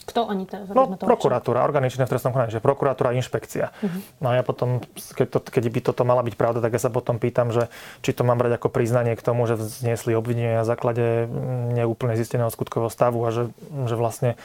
kto 0.06 0.22
oni 0.22 0.46
teraz? 0.46 0.70
No, 0.70 0.86
prokuratúra, 0.96 1.66
orgány 1.66 1.90
činné 1.90 2.06
v 2.06 2.14
trestnom 2.14 2.30
konaní, 2.30 2.54
že 2.54 2.62
prokuratúra 2.62 3.18
inšpekcia. 3.18 3.74
Uh-huh. 3.74 4.00
No 4.22 4.30
a 4.30 4.38
ja 4.38 4.44
potom, 4.46 4.86
keď, 4.94 5.28
to, 5.34 5.40
keď 5.42 5.64
by 5.74 5.80
toto 5.82 6.06
mala 6.06 6.22
byť 6.22 6.38
pravda, 6.38 6.62
tak 6.62 6.78
ja 6.78 6.82
sa 6.86 6.94
potom 6.94 7.18
pýtam, 7.18 7.50
že 7.50 7.74
či 8.06 8.14
to 8.14 8.22
mám 8.22 8.38
brať 8.38 8.62
ako 8.62 8.70
priznanie 8.70 9.18
k 9.18 9.26
tomu, 9.26 9.50
že 9.50 9.58
vzniesli 9.58 10.14
obvinenie 10.14 10.62
na 10.62 10.66
základe 10.66 11.26
neúplne 11.74 12.14
zisteného 12.14 12.54
skutkového 12.54 12.94
stavu 12.94 13.18
a 13.26 13.34
že, 13.34 13.44
že 13.90 13.98
vlastne 13.98 14.38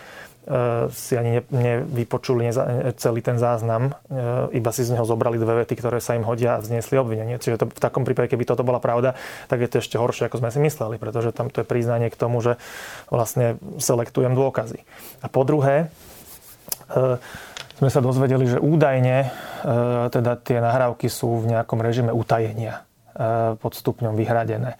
si 0.91 1.15
ani 1.15 1.45
nevypočuli 1.53 2.49
celý 2.97 3.21
ten 3.21 3.37
záznam, 3.37 3.93
e, 4.09 4.57
iba 4.57 4.73
si 4.73 4.83
z 4.83 4.97
neho 4.97 5.05
zobrali 5.05 5.37
dve 5.37 5.63
vety, 5.63 5.77
ktoré 5.77 6.01
sa 6.01 6.17
im 6.17 6.25
hodia 6.25 6.57
a 6.57 6.63
vzniesli 6.65 6.97
obvinenie. 6.97 7.37
Čiže 7.37 7.61
to, 7.61 7.67
v 7.69 7.81
takom 7.81 8.09
prípade, 8.09 8.33
keby 8.33 8.49
toto 8.49 8.65
bola 8.65 8.81
pravda, 8.81 9.15
tak 9.47 9.61
je 9.61 9.69
to 9.69 9.77
ešte 9.85 10.01
horšie, 10.01 10.27
ako 10.27 10.41
sme 10.41 10.51
si 10.51 10.59
mysleli, 10.65 10.97
pretože 10.97 11.37
tam 11.37 11.53
to 11.53 11.63
je 11.63 11.67
priznanie 11.69 12.09
k 12.09 12.17
tomu, 12.17 12.41
že 12.41 12.57
vlastne 13.13 13.61
selektujem 13.79 14.33
dôkazy. 14.33 14.83
A 15.21 15.27
po 15.29 15.45
druhé, 15.45 15.93
e, 16.89 17.21
sme 17.81 17.89
sa 17.89 18.05
dozvedeli, 18.05 18.45
že 18.45 18.61
údajne 18.61 19.33
teda 20.13 20.37
tie 20.37 20.61
nahrávky 20.61 21.09
sú 21.09 21.41
v 21.41 21.57
nejakom 21.57 21.81
režime 21.81 22.13
utajenia 22.13 22.85
pod 23.57 23.73
stupňom 23.73 24.21
vyhradené. 24.21 24.77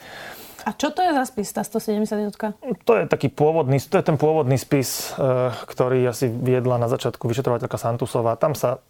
A 0.65 0.71
čo 0.77 0.93
to 0.93 1.01
je 1.01 1.13
za 1.15 1.25
spis, 1.25 1.49
tá 1.51 1.63
170 1.65 2.07
To 2.85 2.93
je 2.97 3.05
taký 3.09 3.29
pôvodný, 3.33 3.81
to 3.81 3.97
je 3.97 4.05
ten 4.05 4.17
pôvodný 4.21 4.57
spis, 4.61 5.15
e, 5.17 5.51
ktorý 5.55 6.09
asi 6.11 6.29
viedla 6.29 6.77
na 6.77 6.89
začiatku 6.91 7.27
vyšetrovateľka 7.27 7.79
Santusová. 7.81 8.37
Tam 8.37 8.53
sa, 8.53 8.81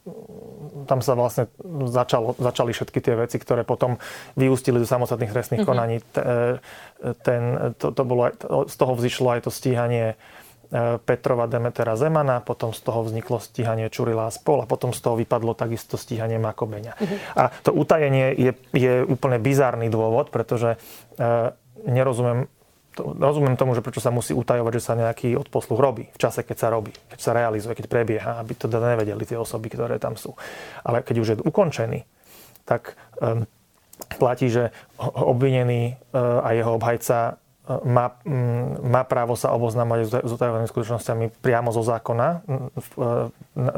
tam 0.87 1.00
sa 1.05 1.12
vlastne 1.15 1.47
začalo, 1.89 2.35
začali 2.39 2.71
všetky 2.75 2.99
tie 2.99 3.15
veci, 3.15 3.37
ktoré 3.39 3.62
potom 3.62 4.00
vyústili 4.35 4.83
do 4.83 4.87
samostatných 4.87 5.33
trestných 5.33 5.62
mm-hmm. 5.62 5.71
konaní. 5.71 5.97
E, 6.00 6.59
ten, 7.25 7.43
to, 7.79 7.95
to 7.95 8.03
bolo, 8.05 8.31
z 8.69 8.75
toho 8.77 8.93
vzýšlo 8.99 9.39
aj 9.39 9.41
to 9.47 9.50
stíhanie 9.50 10.19
Petrova 11.03 11.50
Demetera 11.50 11.99
Zemana, 11.99 12.39
potom 12.39 12.71
z 12.71 12.81
toho 12.87 13.03
vzniklo 13.03 13.43
stíhanie 13.43 13.91
Čurila 13.91 14.31
a 14.31 14.35
spol 14.35 14.62
a 14.62 14.71
potom 14.71 14.95
z 14.95 15.03
toho 15.03 15.19
vypadlo 15.19 15.59
takisto 15.59 15.99
stíhanie 15.99 16.39
Makobeňa. 16.39 16.95
Uh-huh. 16.95 17.19
A 17.35 17.43
to 17.67 17.75
utajenie 17.75 18.31
je, 18.39 18.53
je 18.71 18.93
úplne 19.03 19.43
bizárny 19.43 19.91
dôvod, 19.91 20.31
pretože 20.31 20.79
nerozumiem 21.83 22.47
to, 22.95 23.15
rozumiem 23.15 23.55
tomu, 23.55 23.79
že 23.79 23.87
prečo 23.87 24.03
sa 24.03 24.11
musí 24.11 24.35
utajovať, 24.35 24.73
že 24.75 24.83
sa 24.83 24.99
nejaký 24.99 25.39
odposluch 25.39 25.79
robí 25.79 26.11
v 26.11 26.19
čase, 26.19 26.43
keď 26.43 26.57
sa 26.59 26.69
robí, 26.75 26.91
keď 27.11 27.19
sa 27.23 27.31
realizuje, 27.35 27.79
keď 27.79 27.87
prebieha, 27.87 28.33
aby 28.43 28.53
to 28.59 28.67
teda 28.67 28.99
nevedeli 28.99 29.23
tie 29.23 29.39
osoby, 29.39 29.71
ktoré 29.71 30.03
tam 30.03 30.19
sú. 30.19 30.35
Ale 30.83 31.07
keď 31.07 31.17
už 31.23 31.29
je 31.31 31.37
ukončený, 31.39 32.03
tak 32.67 32.99
um, 33.23 33.47
platí, 34.19 34.50
že 34.50 34.75
obvinený 34.99 36.03
uh, 36.11 36.43
a 36.43 36.49
jeho 36.55 36.77
obhajca 36.79 37.39
má, 37.87 38.19
um, 38.27 38.77
má 38.83 39.03
právo 39.07 39.39
sa 39.39 39.55
oboznávať 39.55 40.27
s 40.27 40.31
utajovanými 40.35 40.71
skutočnosťami 40.71 41.25
priamo 41.39 41.71
zo 41.71 41.87
zákona 41.87 42.29
uh, 42.43 42.69
v 42.75 42.91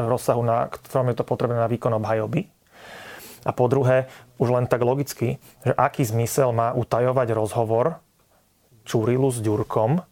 rozsahu, 0.08 0.40
na 0.40 0.72
ktorom 0.72 1.12
je 1.12 1.16
to 1.20 1.28
potrebné 1.28 1.60
na 1.60 1.68
výkon 1.68 1.92
obhajoby. 2.00 2.48
A 3.42 3.50
po 3.50 3.66
druhé, 3.66 4.06
už 4.38 4.54
len 4.54 4.70
tak 4.70 4.86
logicky, 4.86 5.42
že 5.66 5.74
aký 5.74 6.06
zmysel 6.06 6.54
má 6.54 6.70
utajovať 6.78 7.34
rozhovor 7.34 7.98
Čurilu 8.86 9.30
s 9.30 9.42
Ďurkom 9.42 10.02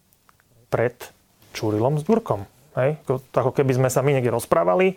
pred 0.71 0.95
Čurilom 1.55 1.99
s 1.99 2.07
Ďurkom. 2.07 2.47
Hej? 2.79 3.03
Ako 3.35 3.51
keby 3.51 3.75
sme 3.75 3.89
sa 3.91 4.03
my 4.03 4.15
niekde 4.15 4.35
rozprávali, 4.35 4.95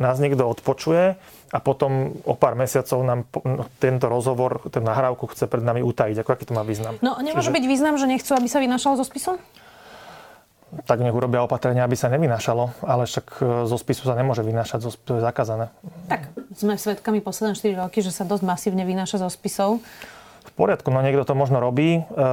nás 0.00 0.16
niekto 0.18 0.46
odpočuje 0.46 1.14
a 1.54 1.58
potom 1.62 2.18
o 2.26 2.34
pár 2.34 2.58
mesiacov 2.58 2.98
nám 3.06 3.20
no, 3.46 3.68
tento 3.78 4.10
rozhovor, 4.10 4.66
ten 4.68 4.82
nahrávku 4.82 5.30
chce 5.30 5.46
pred 5.46 5.62
nami 5.62 5.86
utajiť. 5.86 6.22
Ako 6.22 6.30
aký 6.34 6.44
to 6.50 6.54
má 6.56 6.66
význam? 6.66 6.98
No 6.98 7.18
nemôže 7.22 7.50
Čiže... 7.50 7.56
byť 7.60 7.64
význam, 7.70 7.94
že 7.94 8.10
nechcú, 8.10 8.34
aby 8.34 8.48
sa 8.50 8.58
vynašalo 8.58 8.98
zo 8.98 9.06
spisu? 9.06 9.38
tak 10.82 10.98
nech 10.98 11.14
urobia 11.14 11.46
opatrenia, 11.46 11.86
aby 11.86 11.94
sa 11.94 12.10
nevynášalo, 12.10 12.82
ale 12.82 13.06
však 13.06 13.26
e, 13.38 13.42
zo 13.70 13.78
spisu 13.78 14.10
sa 14.10 14.18
nemôže 14.18 14.42
vynášať, 14.42 14.90
spisu 14.90 15.22
je 15.22 15.22
zakázané. 15.22 15.70
Tak, 16.10 16.34
sme 16.58 16.74
svedkami 16.74 17.22
posledné 17.22 17.54
4 17.54 17.78
roky, 17.86 18.02
že 18.02 18.10
sa 18.10 18.26
dosť 18.26 18.42
masívne 18.42 18.82
vynáša 18.82 19.22
zo 19.22 19.30
spisov. 19.30 19.78
V 20.44 20.52
poriadku, 20.58 20.92
no 20.92 21.00
niekto 21.00 21.24
to 21.24 21.38
možno 21.38 21.62
robí, 21.62 22.02
e, 22.02 22.26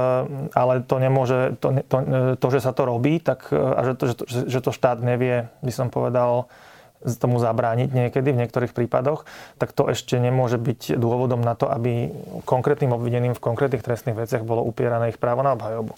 ale 0.52 0.82
to 0.82 0.96
nemôže, 0.98 1.54
to, 1.62 1.86
to, 1.86 1.96
e, 2.02 2.20
to 2.34 2.46
že 2.50 2.60
sa 2.66 2.74
to 2.74 2.82
robí, 2.82 3.22
tak, 3.22 3.54
a 3.54 3.80
že 3.86 3.92
to, 3.94 4.04
že, 4.10 4.14
to, 4.18 4.24
že 4.26 4.58
to 4.58 4.70
štát 4.74 4.98
nevie, 4.98 5.46
by 5.62 5.72
som 5.72 5.86
povedal, 5.88 6.50
tomu 7.18 7.42
zabrániť 7.42 7.90
niekedy 7.90 8.28
v 8.32 8.40
niektorých 8.46 8.72
prípadoch, 8.72 9.26
tak 9.58 9.74
to 9.74 9.90
ešte 9.90 10.18
nemôže 10.18 10.56
byť 10.56 10.96
dôvodom 10.96 11.42
na 11.42 11.58
to, 11.58 11.66
aby 11.68 12.10
konkrétnym 12.46 12.94
obvideným 12.94 13.34
v 13.34 13.42
konkrétnych 13.42 13.82
trestných 13.82 14.18
veciach 14.18 14.42
bolo 14.46 14.62
upierané 14.62 15.10
ich 15.10 15.18
právo 15.18 15.42
na 15.42 15.54
obhajobu. 15.58 15.92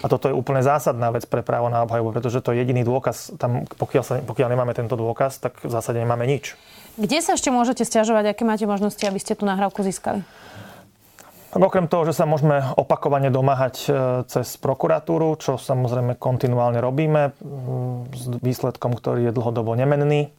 A 0.00 0.06
toto 0.06 0.30
je 0.30 0.34
úplne 0.34 0.62
zásadná 0.62 1.10
vec 1.10 1.26
pre 1.26 1.42
právo 1.42 1.68
na 1.68 1.82
obhajobu, 1.84 2.14
pretože 2.14 2.40
to 2.40 2.54
je 2.54 2.62
jediný 2.62 2.86
dôkaz. 2.86 3.34
Tam, 3.36 3.66
pokiaľ, 3.66 4.02
sa, 4.02 4.14
pokiaľ 4.22 4.48
nemáme 4.54 4.72
tento 4.72 4.94
dôkaz, 4.94 5.42
tak 5.42 5.58
v 5.62 5.70
zásade 5.70 5.98
nemáme 5.98 6.24
nič. 6.26 6.54
Kde 6.94 7.18
sa 7.18 7.34
ešte 7.34 7.50
môžete 7.50 7.82
stiažovať? 7.82 8.30
Aké 8.30 8.46
máte 8.46 8.70
možnosti, 8.70 9.02
aby 9.02 9.18
ste 9.18 9.34
tú 9.34 9.42
nahrávku 9.44 9.82
získali? 9.82 10.22
Tak 11.54 11.62
okrem 11.62 11.86
toho, 11.86 12.02
že 12.10 12.18
sa 12.18 12.26
môžeme 12.26 12.66
opakovane 12.74 13.30
domáhať 13.30 13.86
e, 13.86 13.88
cez 14.26 14.58
prokuratúru, 14.58 15.38
čo 15.38 15.54
samozrejme 15.54 16.18
kontinuálne 16.18 16.82
robíme 16.82 17.30
s 18.10 18.22
výsledkom, 18.42 18.98
ktorý 18.98 19.30
je 19.30 19.32
dlhodobo 19.38 19.78
nemenný, 19.78 20.34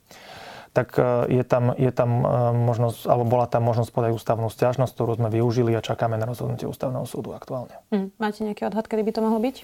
tak 0.76 1.00
e, 1.00 1.32
je 1.40 1.44
tam, 1.48 1.72
je 1.80 1.88
tam 1.96 2.20
e, 2.20 2.24
možnosť, 2.68 3.08
alebo 3.08 3.32
bola 3.32 3.48
tam 3.48 3.64
možnosť 3.64 3.96
podať 3.96 4.12
ústavnú 4.12 4.52
stiažnosť, 4.52 4.92
ktorú 4.92 5.16
sme 5.16 5.32
využili 5.32 5.72
a 5.72 5.80
čakáme 5.80 6.20
na 6.20 6.28
rozhodnutie 6.28 6.68
ústavného 6.68 7.08
súdu 7.08 7.32
aktuálne. 7.32 7.80
Hmm. 7.96 8.12
Máte 8.20 8.44
nejaký 8.44 8.68
odhad, 8.68 8.84
kedy 8.84 9.08
by 9.08 9.12
to 9.16 9.24
mohlo 9.24 9.40
byť? 9.40 9.64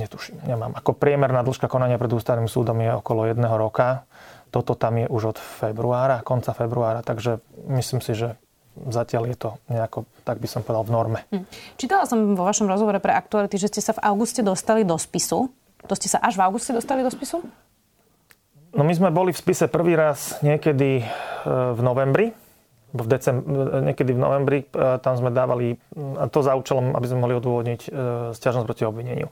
Netuším, 0.00 0.48
nemám. 0.48 0.72
Ako 0.80 0.96
priemerná 0.96 1.44
dĺžka 1.44 1.68
konania 1.68 2.00
pred 2.00 2.08
ústavným 2.08 2.48
súdom 2.48 2.80
je 2.80 2.88
okolo 2.88 3.28
jedného 3.28 3.52
roka. 3.60 4.08
Toto 4.48 4.72
tam 4.80 4.96
je 4.96 5.12
už 5.12 5.36
od 5.36 5.38
februára, 5.38 6.24
konca 6.24 6.56
februára, 6.56 7.04
takže 7.04 7.44
myslím 7.68 8.00
si, 8.00 8.16
že 8.16 8.40
zatiaľ 8.74 9.30
je 9.30 9.36
to 9.38 9.50
nejako, 9.70 10.08
tak 10.24 10.40
by 10.40 10.48
som 10.48 10.64
povedal, 10.64 10.88
v 10.88 10.92
norme. 10.92 11.20
Hm. 11.28 11.44
Čítala 11.76 12.08
som 12.08 12.32
vo 12.32 12.48
vašom 12.48 12.64
rozhovore 12.64 12.96
pre 12.98 13.12
aktuality, 13.12 13.60
že 13.60 13.68
ste 13.68 13.80
sa 13.84 13.92
v 13.92 14.02
auguste 14.08 14.40
dostali 14.40 14.82
do 14.82 14.96
spisu. 14.96 15.52
To 15.84 15.94
ste 15.94 16.08
sa 16.08 16.18
až 16.24 16.40
v 16.40 16.48
auguste 16.48 16.72
dostali 16.72 17.04
do 17.04 17.12
spisu? 17.12 17.44
No 18.74 18.82
my 18.82 18.90
sme 18.90 19.14
boli 19.14 19.30
v 19.30 19.38
spise 19.38 19.70
prvý 19.70 19.94
raz 19.94 20.42
niekedy 20.42 20.98
e, 20.98 21.04
v 21.46 21.80
novembri. 21.84 22.34
V 22.90 23.06
decem, 23.06 23.38
e, 23.38 23.92
niekedy 23.92 24.10
v 24.16 24.20
novembri 24.20 24.58
e, 24.64 24.98
tam 24.98 25.14
sme 25.14 25.30
dávali, 25.30 25.78
a 26.18 26.26
to 26.26 26.42
za 26.42 26.58
účelom, 26.58 26.98
aby 26.98 27.06
sme 27.06 27.22
mohli 27.22 27.38
odôvodniť 27.38 27.80
stiažnosť 28.34 28.66
proti 28.66 28.82
obvineniu. 28.82 29.30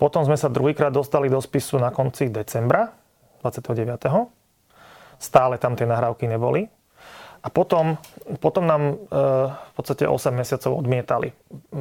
Potom 0.00 0.24
sme 0.24 0.40
sa 0.40 0.48
druhýkrát 0.48 0.88
dostali 0.88 1.28
do 1.28 1.36
spisu 1.38 1.76
na 1.76 1.92
konci 1.92 2.32
decembra, 2.32 2.96
29. 3.44 4.00
Stále 5.20 5.54
tam 5.60 5.76
tie 5.76 5.86
nahrávky 5.86 6.24
neboli. 6.26 6.66
A 7.42 7.48
potom, 7.50 7.98
potom 8.38 8.64
nám 8.70 8.82
e, 8.86 8.94
v 9.50 9.72
podstate 9.74 10.06
8 10.06 10.30
mesiacov 10.30 10.78
odmietali 10.78 11.34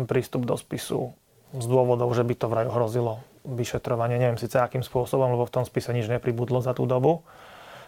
prístup 0.10 0.50
do 0.50 0.58
spisu 0.58 1.14
z 1.54 1.66
dôvodov, 1.70 2.10
že 2.18 2.26
by 2.26 2.34
to 2.34 2.50
vraj 2.50 2.66
hrozilo 2.66 3.22
vyšetrovanie. 3.46 4.18
Neviem 4.18 4.42
síce 4.42 4.58
akým 4.58 4.82
spôsobom, 4.82 5.38
lebo 5.38 5.46
v 5.46 5.54
tom 5.54 5.64
spise 5.66 5.94
nič 5.94 6.10
nepribudlo 6.10 6.66
za 6.66 6.74
tú 6.74 6.90
dobu. 6.90 7.22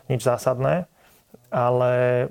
Nič 0.06 0.22
zásadné. 0.22 0.86
Ale 1.50 2.26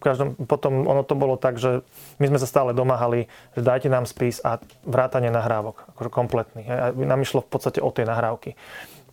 každom, 0.00 0.32
potom 0.48 0.88
ono 0.88 1.04
to 1.04 1.12
bolo 1.12 1.36
tak, 1.36 1.60
že 1.60 1.84
my 2.16 2.32
sme 2.32 2.40
sa 2.40 2.48
stále 2.48 2.72
domáhali, 2.72 3.28
že 3.52 3.60
dajte 3.60 3.92
nám 3.92 4.08
spis 4.08 4.40
a 4.40 4.60
vrátanie 4.84 5.28
nahrávok, 5.28 5.92
akože 5.92 6.10
kompletný. 6.12 6.64
A 6.68 6.92
nám 6.92 7.20
išlo 7.20 7.44
v 7.44 7.52
podstate 7.52 7.84
o 7.84 7.92
tie 7.92 8.08
nahrávky. 8.08 8.56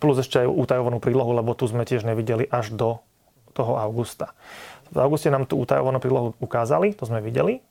Plus 0.00 0.16
ešte 0.16 0.44
aj 0.44 0.48
utajovanú 0.48 0.96
prílohu, 0.96 1.36
lebo 1.36 1.52
tu 1.52 1.68
sme 1.68 1.84
tiež 1.84 2.08
nevideli 2.08 2.48
až 2.48 2.72
do 2.72 3.04
toho 3.52 3.76
augusta. 3.78 4.34
V 4.90 4.98
auguste 4.98 5.32
nám 5.32 5.48
tú 5.48 5.60
utajovanú 5.62 6.02
prílohu 6.02 6.34
ukázali, 6.42 6.92
to 6.92 7.08
sme 7.08 7.22
videli, 7.22 7.62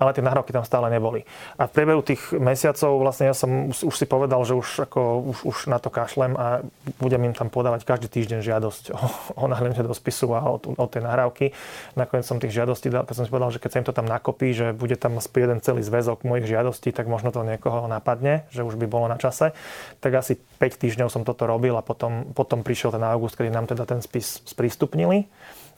ale 0.00 0.16
tie 0.16 0.24
nahrávky 0.24 0.56
tam 0.56 0.64
stále 0.64 0.88
neboli. 0.88 1.28
A 1.60 1.68
v 1.68 1.74
priebehu 1.76 2.00
tých 2.00 2.32
mesiacov 2.32 3.04
vlastne 3.04 3.28
ja 3.28 3.36
som 3.36 3.68
už, 3.68 3.84
už 3.84 3.94
si 4.00 4.08
povedal, 4.08 4.40
že 4.48 4.56
už, 4.56 4.88
ako, 4.88 5.20
už, 5.28 5.38
už 5.44 5.56
na 5.68 5.76
to 5.76 5.92
kašlem 5.92 6.40
a 6.40 6.64
budem 6.96 7.28
im 7.28 7.36
tam 7.36 7.52
podávať 7.52 7.84
každý 7.84 8.08
týždeň 8.08 8.40
žiadosť 8.40 8.84
o, 8.96 8.98
o 9.36 9.44
nahliadnutie 9.44 9.84
do 9.84 9.92
spisu 9.92 10.32
a 10.32 10.40
o, 10.48 10.56
o 10.56 10.86
tie 10.88 11.04
nahrávky. 11.04 11.52
Nakoniec 12.00 12.24
som 12.24 12.40
tých 12.40 12.56
žiadostí 12.56 12.88
dal, 12.88 13.04
keď 13.04 13.14
som 13.20 13.24
si 13.28 13.30
povedal, 13.30 13.52
že 13.52 13.60
keď 13.60 13.70
sa 13.70 13.78
im 13.84 13.86
to 13.92 13.94
tam 13.94 14.08
nakopí, 14.08 14.56
že 14.56 14.72
bude 14.72 14.96
tam 14.96 15.20
jeden 15.20 15.60
celý 15.60 15.84
zväzok 15.84 16.24
mojich 16.24 16.48
žiadostí, 16.48 16.96
tak 16.96 17.04
možno 17.04 17.28
to 17.28 17.44
niekoho 17.44 17.84
napadne, 17.84 18.48
že 18.48 18.64
už 18.64 18.80
by 18.80 18.88
bolo 18.88 19.04
na 19.04 19.20
čase. 19.20 19.52
Tak 20.00 20.16
asi 20.16 20.40
5 20.40 20.80
týždňov 20.80 21.12
som 21.12 21.28
toto 21.28 21.44
robil 21.44 21.76
a 21.76 21.84
potom, 21.84 22.32
potom 22.32 22.64
prišiel 22.64 22.96
ten 22.96 23.04
august, 23.04 23.36
kedy 23.36 23.52
nám 23.52 23.68
teda 23.68 23.84
ten 23.84 24.00
spis 24.00 24.40
sprístupnili 24.48 25.28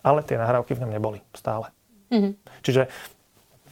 ale 0.03 0.27
tie 0.27 0.39
nahrávky 0.39 0.75
v 0.75 0.83
ňom 0.87 0.93
neboli 0.93 1.19
stále. 1.35 1.71
Mm-hmm. 2.13 2.33
Čiže 2.61 2.83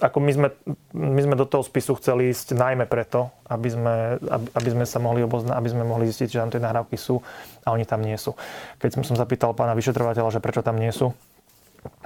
ako 0.01 0.19
my 0.25 0.33
sme, 0.33 0.49
my 0.97 1.21
sme 1.21 1.37
do 1.37 1.45
toho 1.45 1.61
spisu 1.61 1.93
chceli 2.01 2.33
ísť 2.33 2.57
najmä 2.57 2.89
preto, 2.89 3.29
aby 3.53 3.69
sme, 3.69 4.17
aby, 4.17 4.47
aby 4.57 4.69
sme 4.73 4.85
sa 4.89 4.97
mohli 4.97 5.21
obozna, 5.21 5.61
aby 5.61 5.69
sme 5.69 5.85
mohli 5.85 6.09
zistiť, 6.09 6.29
že 6.33 6.41
tam 6.41 6.49
tie 6.49 6.63
nahrávky 6.65 6.97
sú 6.97 7.21
a 7.69 7.77
oni 7.77 7.85
tam 7.85 8.01
nie 8.01 8.17
sú. 8.17 8.33
Keď 8.81 8.97
som, 8.97 9.03
som 9.05 9.17
zapýtal 9.21 9.53
pána 9.53 9.77
vyšetrovateľa, 9.77 10.41
že 10.41 10.41
prečo 10.41 10.65
tam 10.65 10.81
nie 10.81 10.89
sú, 10.89 11.13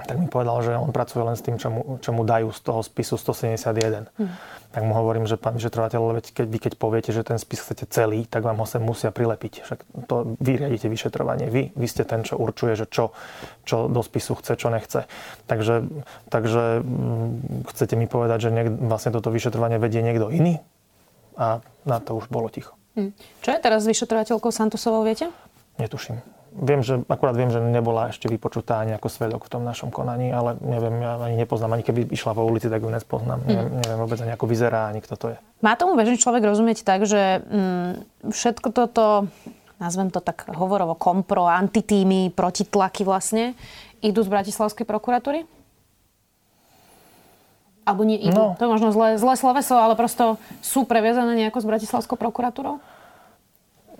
tak 0.05 0.15
mi 0.21 0.27
povedal, 0.29 0.61
že 0.61 0.71
on 0.77 0.93
pracuje 0.93 1.23
len 1.25 1.35
s 1.35 1.43
tým, 1.43 1.57
čo 1.57 1.67
mu, 1.73 1.81
čo 1.99 2.13
mu 2.13 2.23
dajú 2.23 2.53
z 2.53 2.59
toho 2.61 2.79
spisu 2.85 3.17
171. 3.17 4.07
Hmm. 4.15 4.31
Tak 4.71 4.81
mu 4.83 4.91
hovorím, 4.91 5.23
že 5.25 5.39
pán 5.39 5.55
vyšetrovateľ, 5.55 6.19
keď 6.21 6.47
vy 6.51 6.59
keď 6.59 6.73
poviete, 6.75 7.09
že 7.15 7.23
ten 7.23 7.39
spis 7.39 7.63
chcete 7.63 7.87
celý, 7.87 8.27
tak 8.27 8.43
vám 8.43 8.59
ho 8.59 8.67
sem 8.67 8.83
musia 8.83 9.09
prilepiť. 9.09 9.63
Však 9.63 9.79
to 10.05 10.35
vy 10.37 10.59
riadite 10.59 10.91
vyšetrovanie. 10.91 11.47
Vy, 11.47 11.73
vy 11.73 11.87
ste 11.87 12.03
ten, 12.03 12.27
čo 12.27 12.35
určuje, 12.35 12.75
že 12.75 12.85
čo, 12.85 13.15
čo 13.63 13.87
do 13.87 14.03
spisu 14.03 14.35
chce, 14.35 14.59
čo 14.59 14.67
nechce. 14.67 15.07
Takže, 15.47 15.87
takže 16.27 16.83
hm, 16.83 17.65
chcete 17.71 17.95
mi 17.95 18.05
povedať, 18.05 18.45
že 18.45 18.49
niek, 18.51 18.67
vlastne 18.69 19.15
toto 19.15 19.31
vyšetrovanie 19.31 19.79
vedie 19.79 20.03
niekto 20.03 20.27
iný? 20.27 20.59
A 21.39 21.63
na 21.87 21.97
to 22.03 22.19
už 22.19 22.27
bolo 22.27 22.51
ticho. 22.51 22.75
Hmm. 22.99 23.11
Čo 23.43 23.55
je 23.55 23.59
teraz 23.59 23.83
s 23.83 23.91
vyšetrovateľkou 23.91 24.51
Santosovou, 24.51 25.03
viete? 25.07 25.31
Netuším. 25.79 26.34
Viem, 26.55 26.79
že 26.79 27.03
akurát 27.11 27.35
viem, 27.35 27.51
že 27.51 27.59
nebola 27.59 28.15
ešte 28.15 28.31
vypočutá 28.31 28.79
ani 28.79 28.95
ako 28.95 29.11
svedok 29.11 29.43
v 29.43 29.51
tom 29.51 29.67
našom 29.67 29.91
konaní, 29.91 30.31
ale 30.31 30.55
neviem, 30.63 31.03
ja 31.03 31.19
ani 31.19 31.35
nepoznám, 31.35 31.75
ani 31.75 31.83
keby 31.83 32.07
išla 32.15 32.31
po 32.31 32.47
ulici, 32.47 32.71
tak 32.71 32.79
ju 32.79 32.87
nespoznám. 32.87 33.43
Mm. 33.43 33.47
Neviem, 33.51 33.71
neviem 33.83 33.99
vôbec 33.99 34.19
ani 34.23 34.31
ako 34.31 34.45
vyzerá, 34.47 34.87
ani 34.87 35.03
kto 35.03 35.15
to 35.19 35.25
je. 35.35 35.37
Má 35.59 35.75
tomu 35.75 35.99
bežný 35.99 36.15
človek 36.15 36.47
rozumieť 36.47 36.87
tak, 36.87 37.03
že 37.03 37.43
mm, 37.43 37.91
všetko 38.31 38.71
toto, 38.71 39.27
nazvem 39.83 40.07
to 40.15 40.23
tak 40.23 40.47
hovorovo, 40.55 40.95
kompro, 40.95 41.43
antitýmy, 41.43 42.31
protitlaky 42.31 43.03
vlastne, 43.03 43.51
idú 43.99 44.23
z 44.23 44.31
Bratislavskej 44.31 44.87
prokuratúry? 44.87 45.43
Alebo 47.85 48.01
nie 48.07 48.17
idú? 48.17 48.55
No. 48.55 48.57
To 48.57 48.65
je 48.65 48.73
možno 48.79 48.89
zlé, 48.95 49.19
zlé 49.19 49.35
sloveso, 49.37 49.75
ale 49.77 49.93
prosto 49.93 50.41
sú 50.63 50.87
previazané 50.87 51.35
nejako 51.35 51.61
s 51.61 51.69
Bratislavskou 51.69 52.15
prokuratúrou? 52.17 52.79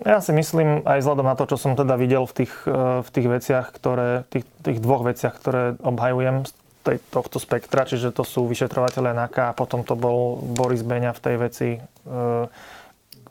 Ja 0.04 0.20
si 0.20 0.28
myslím, 0.36 0.84
aj 0.84 1.00
vzhľadom 1.00 1.24
na 1.24 1.36
to, 1.40 1.48
čo 1.48 1.56
som 1.56 1.72
teda 1.72 1.96
videl 1.96 2.28
v 2.28 2.44
tých, 2.44 2.52
e, 2.68 3.00
v 3.00 3.08
tých 3.08 3.28
veciach, 3.32 3.66
ktoré, 3.72 4.28
tých, 4.28 4.44
tých 4.60 4.78
dvoch 4.84 5.00
veciach, 5.08 5.34
ktoré 5.40 5.80
obhajujem 5.80 6.44
z 6.44 6.52
tej, 6.84 6.98
tohto 7.08 7.40
spektra, 7.40 7.88
čiže 7.88 8.12
to 8.12 8.20
sú 8.20 8.44
vyšetrovateľe 8.44 9.16
NAKA 9.16 9.50
a 9.50 9.56
potom 9.56 9.82
to 9.82 9.96
bol 9.96 10.36
Boris 10.38 10.84
Beňa 10.84 11.16
v 11.16 11.22
tej 11.24 11.36
veci 11.40 11.68
e, 11.74 11.80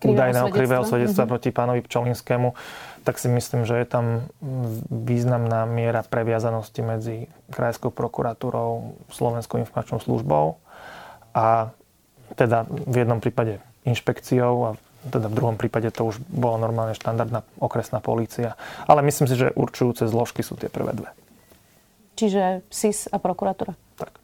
údajného 0.02 0.50
krivého 0.50 0.84
svedectva 0.84 1.24
mm-hmm. 1.24 1.34
proti 1.38 1.50
pánovi 1.54 1.82
Pčolinskému, 1.86 2.50
tak 3.06 3.22
si 3.22 3.30
myslím, 3.30 3.70
že 3.70 3.78
je 3.80 3.88
tam 3.88 4.06
významná 4.90 5.70
miera 5.70 6.02
previazanosti 6.02 6.82
medzi 6.82 7.16
Krajskou 7.54 7.94
prokuratúrou, 7.94 8.98
Slovenskou 9.14 9.62
informačnou 9.62 10.02
službou 10.02 10.58
a 11.38 11.70
teda 12.34 12.66
v 12.66 13.06
jednom 13.06 13.22
prípade 13.22 13.62
inšpekciou 13.86 14.54
a 14.66 14.70
teda 15.10 15.28
v 15.30 15.38
druhom 15.38 15.56
prípade 15.56 15.90
to 15.94 16.10
už 16.10 16.22
bola 16.30 16.58
normálne 16.58 16.98
štandardná 16.98 17.46
okresná 17.62 18.02
polícia. 18.02 18.58
Ale 18.90 19.06
myslím 19.06 19.30
si, 19.30 19.36
že 19.38 19.54
určujúce 19.54 20.10
zložky 20.10 20.42
sú 20.42 20.58
tie 20.58 20.70
prvé 20.70 20.98
dve. 20.98 21.10
Čiže 22.16 22.64
SIS 22.72 23.12
a 23.12 23.20
prokuratúra. 23.20 23.76
Tak. 24.00 24.24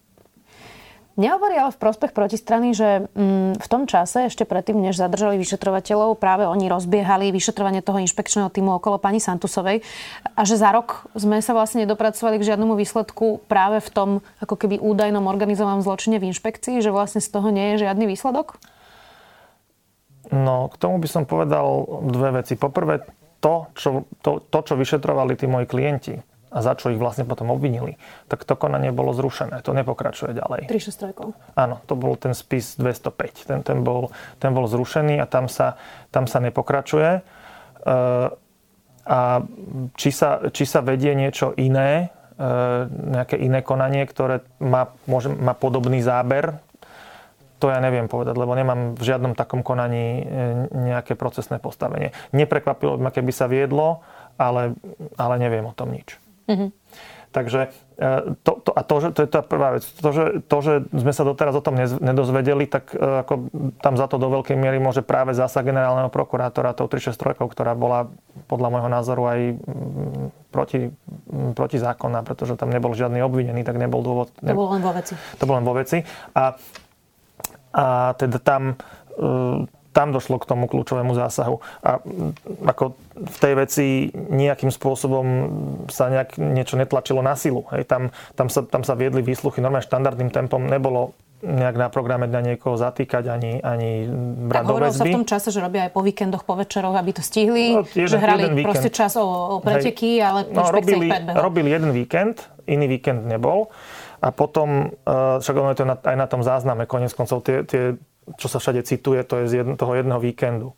Nehovorí 1.19 1.59
ale 1.59 1.75
v 1.75 1.81
prospech 1.83 2.15
protistrany, 2.15 2.71
že 2.71 3.11
mm, 3.11 3.59
v 3.59 3.67
tom 3.67 3.83
čase, 3.83 4.31
ešte 4.31 4.47
predtým, 4.47 4.79
než 4.79 4.95
zadržali 4.95 5.35
vyšetrovateľov, 5.43 6.15
práve 6.15 6.47
oni 6.47 6.71
rozbiehali 6.71 7.35
vyšetrovanie 7.35 7.83
toho 7.83 7.99
inšpekčného 7.99 8.47
týmu 8.47 8.79
okolo 8.79 8.95
pani 8.95 9.19
Santusovej 9.19 9.83
a 10.23 10.41
že 10.47 10.55
za 10.55 10.71
rok 10.71 11.11
sme 11.11 11.43
sa 11.43 11.51
vlastne 11.51 11.83
nedopracovali 11.83 12.39
k 12.39 12.55
žiadnemu 12.55 12.79
výsledku 12.79 13.43
práve 13.51 13.83
v 13.83 13.89
tom 13.91 14.09
ako 14.39 14.55
keby 14.55 14.79
údajnom 14.79 15.27
organizovanom 15.27 15.83
zločine 15.83 16.15
v 16.15 16.31
inšpekcii, 16.31 16.79
že 16.79 16.95
vlastne 16.95 17.19
z 17.19 17.27
toho 17.27 17.51
nie 17.51 17.75
je 17.75 17.83
žiadny 17.83 18.07
výsledok? 18.07 18.55
No, 20.31 20.71
k 20.71 20.75
tomu 20.79 21.03
by 21.03 21.07
som 21.11 21.23
povedal 21.27 21.83
dve 22.07 22.39
veci. 22.39 22.55
Poprvé, 22.55 23.03
to, 23.43 23.67
čo, 23.75 24.07
to, 24.23 24.39
to, 24.47 24.59
čo 24.63 24.73
vyšetrovali 24.79 25.35
tí 25.35 25.49
moji 25.49 25.67
klienti 25.67 26.15
a 26.51 26.57
za 26.59 26.75
čo 26.75 26.91
ich 26.91 26.99
vlastne 26.99 27.23
potom 27.23 27.47
obvinili, 27.47 27.95
tak 28.27 28.43
to 28.43 28.59
konanie 28.59 28.91
bolo 28.91 29.15
zrušené. 29.15 29.63
To 29.63 29.71
nepokračuje 29.71 30.35
ďalej. 30.35 30.67
363. 30.67 31.55
Áno, 31.55 31.79
to 31.87 31.95
bol 31.95 32.19
ten 32.19 32.35
spis 32.35 32.75
205. 32.75 33.47
Ten, 33.47 33.59
ten, 33.63 33.79
bol, 33.87 34.11
ten 34.35 34.51
bol 34.51 34.67
zrušený 34.67 35.23
a 35.23 35.25
tam 35.31 35.47
sa, 35.47 35.79
tam 36.11 36.27
sa 36.27 36.43
nepokračuje. 36.43 37.09
E, 37.15 37.21
a 39.01 39.19
či 39.95 40.09
sa, 40.11 40.51
či 40.51 40.63
sa 40.67 40.83
vedie 40.83 41.15
niečo 41.15 41.55
iné, 41.55 42.11
e, 42.35 42.47
nejaké 42.91 43.39
iné 43.39 43.63
konanie, 43.63 44.03
ktoré 44.03 44.43
má, 44.59 44.91
môže, 45.07 45.31
má 45.31 45.55
podobný 45.55 46.03
záber, 46.03 46.59
to 47.61 47.69
ja 47.69 47.77
neviem 47.77 48.09
povedať, 48.09 48.33
lebo 48.33 48.57
nemám 48.57 48.97
v 48.97 49.03
žiadnom 49.05 49.37
takom 49.37 49.61
konaní 49.61 50.05
e, 50.19 50.23
nejaké 50.73 51.13
procesné 51.13 51.61
postavenie. 51.61 52.09
Neprekvapilo 52.33 52.97
by 52.97 53.01
ma, 53.05 53.11
keby 53.13 53.29
sa 53.29 53.45
viedlo, 53.45 54.01
ale, 54.41 54.73
ale 55.21 55.35
neviem 55.37 55.61
o 55.69 55.77
tom 55.77 55.93
nič. 55.93 56.17
Mm-hmm. 56.49 56.69
Takže 57.31 57.71
e, 57.95 58.35
to, 58.43 58.51
to, 58.59 58.71
a 58.75 58.81
to, 58.83 58.95
že, 58.99 59.07
to 59.15 59.19
je 59.23 59.29
tá 59.31 59.39
prvá 59.39 59.79
vec. 59.79 59.87
To 59.87 60.09
že, 60.11 60.43
to, 60.51 60.57
že 60.59 60.73
sme 60.91 61.13
sa 61.15 61.23
doteraz 61.23 61.55
o 61.55 61.63
tom 61.63 61.79
nedozvedeli, 61.79 62.67
tak 62.67 62.91
e, 62.91 62.99
ako 62.99 63.47
tam 63.79 63.95
za 63.95 64.11
to 64.11 64.19
do 64.19 64.27
veľkej 64.27 64.59
miery 64.59 64.83
môže 64.83 64.99
práve 64.99 65.31
zásah 65.31 65.63
generálneho 65.63 66.11
prokurátora 66.11 66.75
tou 66.75 66.91
363, 66.91 67.39
ktorá 67.39 67.71
bola 67.71 68.11
podľa 68.51 68.67
môjho 68.75 68.89
názoru 68.91 69.23
aj 69.31 69.39
proti, 70.51 70.91
protizákonná, 71.55 72.27
pretože 72.27 72.59
tam 72.59 72.67
nebol 72.67 72.91
žiadny 72.91 73.23
obvinený, 73.23 73.63
tak 73.63 73.79
nebol 73.79 74.03
dôvod. 74.03 74.35
To 74.43 74.51
bolo 74.51 74.75
len 74.75 74.83
vo 74.83 74.91
veci. 74.91 75.13
To 75.39 75.43
bolo 75.47 75.57
len 75.63 75.67
vo 75.69 75.75
veci. 75.79 76.03
A 76.35 76.59
a 77.71 78.13
teda 78.19 78.37
tam 78.39 78.75
e, 79.17 79.65
tam 79.91 80.15
došlo 80.15 80.39
k 80.39 80.47
tomu 80.47 80.71
kľúčovému 80.71 81.11
zásahu. 81.11 81.59
A 81.83 81.99
ako 82.63 82.95
v 83.11 83.37
tej 83.43 83.53
veci 83.59 83.85
nejakým 84.15 84.71
spôsobom 84.71 85.25
sa 85.91 86.07
nejak 86.07 86.39
niečo 86.39 86.79
netlačilo 86.79 87.19
na 87.19 87.35
silu. 87.35 87.67
Hej, 87.75 87.91
tam, 87.91 88.01
tam, 88.39 88.47
sa, 88.47 88.63
tam 88.63 88.87
sa 88.87 88.95
viedli 88.95 89.19
výsluchy 89.19 89.59
normálne 89.59 89.83
štandardným 89.83 90.31
tempom. 90.31 90.63
Nebolo 90.63 91.11
nejak 91.41 91.75
na 91.75 91.87
programe 91.89 92.29
na 92.29 92.39
niekoho 92.39 92.77
zatýkať, 92.77 93.25
ani, 93.27 93.51
ani 93.65 94.05
brať 94.45 94.63
do 94.63 94.77
väzby. 94.77 94.93
sa 94.93 95.05
v 95.09 95.17
tom 95.17 95.27
čase, 95.27 95.47
že 95.49 95.59
robia 95.59 95.89
aj 95.89 95.91
po 95.91 96.01
víkendoch, 96.05 96.45
po 96.45 96.53
večeroch, 96.53 96.93
aby 96.93 97.11
to 97.17 97.25
stihli, 97.25 97.81
no, 97.81 97.83
jeden, 97.89 98.09
že 98.13 98.17
hrali 98.21 98.41
jeden 98.45 98.61
proste 98.61 98.93
čas 98.93 99.17
o, 99.17 99.25
o 99.25 99.57
preteky, 99.57 100.21
Hej. 100.21 100.25
ale 100.25 100.39
no, 100.53 100.69
robili, 100.69 101.09
robili 101.33 101.73
jeden 101.73 101.91
víkend, 101.97 102.45
iný 102.69 102.85
víkend 102.85 103.25
nebol. 103.25 103.73
A 104.21 104.29
potom, 104.29 104.93
eh, 104.93 105.37
však 105.41 105.55
ono 105.57 105.73
je 105.73 105.77
to 105.81 105.85
aj 105.89 106.17
na 106.17 106.27
tom 106.29 106.45
zázname, 106.45 106.85
konec 106.85 107.11
koncov, 107.17 107.41
tie, 107.41 107.65
tie, 107.65 107.97
čo 108.37 108.47
sa 108.47 108.61
všade 108.61 108.85
cituje, 108.85 109.25
to 109.25 109.41
je 109.43 109.45
z 109.49 109.53
jedno, 109.65 109.73
toho 109.75 109.97
jedného 109.97 110.21
víkendu. 110.21 110.77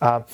A 0.00 0.24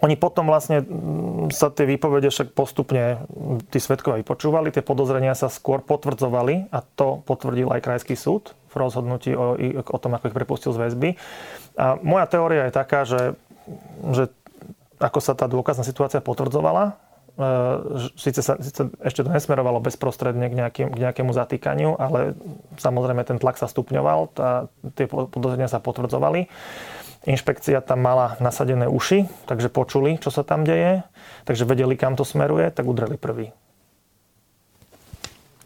oni 0.00 0.16
potom 0.16 0.48
vlastne 0.48 0.82
mm, 0.82 1.52
sa 1.52 1.68
tie 1.68 1.84
výpovede 1.84 2.32
však 2.32 2.56
postupne 2.56 3.26
mm, 3.28 3.70
tí 3.70 3.78
svetkovia 3.82 4.22
vypočúvali, 4.22 4.72
tie 4.72 4.86
podozrenia 4.86 5.36
sa 5.36 5.52
skôr 5.52 5.82
potvrdzovali 5.84 6.72
a 6.72 6.78
to 6.82 7.20
potvrdil 7.26 7.70
aj 7.74 7.84
krajský 7.84 8.14
súd 8.16 8.56
v 8.72 8.74
rozhodnutí 8.78 9.34
o, 9.36 9.58
o 9.82 9.98
tom, 10.00 10.16
ako 10.16 10.32
ich 10.32 10.36
prepustil 10.36 10.72
z 10.72 10.80
väzby. 10.86 11.10
A 11.76 12.00
moja 12.00 12.26
teória 12.28 12.68
je 12.68 12.72
taká, 12.72 13.04
že, 13.04 13.36
že 14.14 14.32
ako 14.96 15.20
sa 15.20 15.36
tá 15.36 15.44
dôkazná 15.44 15.84
situácia 15.84 16.24
potvrdzovala, 16.24 16.96
síce, 18.16 18.40
sa, 18.40 18.56
síce 18.56 18.88
ešte 19.04 19.20
to 19.20 19.28
nesmerovalo 19.28 19.84
bezprostredne 19.84 20.48
k, 20.48 20.54
nejakým, 20.56 20.88
k 20.88 20.98
nejakému 21.04 21.36
zatýkaniu, 21.36 22.00
ale 22.00 22.32
samozrejme 22.80 23.22
ten 23.28 23.36
tlak 23.36 23.60
sa 23.60 23.68
stupňoval, 23.68 24.32
tá, 24.32 24.72
tie 24.96 25.04
podozrenia 25.04 25.68
sa 25.68 25.80
potvrdzovali. 25.80 26.48
Inšpekcia 27.26 27.82
tam 27.84 28.06
mala 28.06 28.40
nasadené 28.40 28.88
uši, 28.88 29.28
takže 29.44 29.68
počuli, 29.68 30.16
čo 30.16 30.32
sa 30.32 30.46
tam 30.46 30.64
deje, 30.64 31.04
takže 31.44 31.68
vedeli, 31.68 31.98
kam 31.98 32.16
to 32.16 32.24
smeruje, 32.24 32.72
tak 32.72 32.86
udreli 32.86 33.20
prvý. 33.20 33.52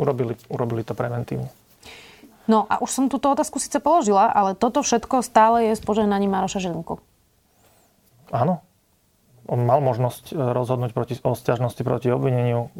Urobili, 0.01 0.35
urobili 0.49 0.83
to 0.83 0.97
preventívne. 0.97 1.53
No 2.49 2.67
a 2.67 2.83
už 2.83 2.91
som 2.91 3.05
túto 3.07 3.31
otázku 3.31 3.63
síce 3.63 3.79
položila, 3.79 4.27
ale 4.27 4.59
toto 4.59 4.83
všetko 4.83 5.23
stále 5.23 5.71
je 5.71 5.79
s 5.79 5.85
požehnaním 5.85 6.33
Maroša 6.35 6.59
Žilinku. 6.59 6.99
Áno, 8.33 8.65
on 9.51 9.67
mal 9.67 9.83
možnosť 9.83 10.31
e, 10.31 10.35
rozhodnúť 10.39 10.95
proti, 10.95 11.15
o 11.27 11.35
stiažnosti 11.35 11.83
proti 11.83 12.15
obvineniu, 12.15 12.71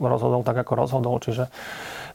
rozhodol 0.00 0.40
tak, 0.40 0.56
ako 0.56 0.72
rozhodol, 0.72 1.20
čiže 1.20 1.52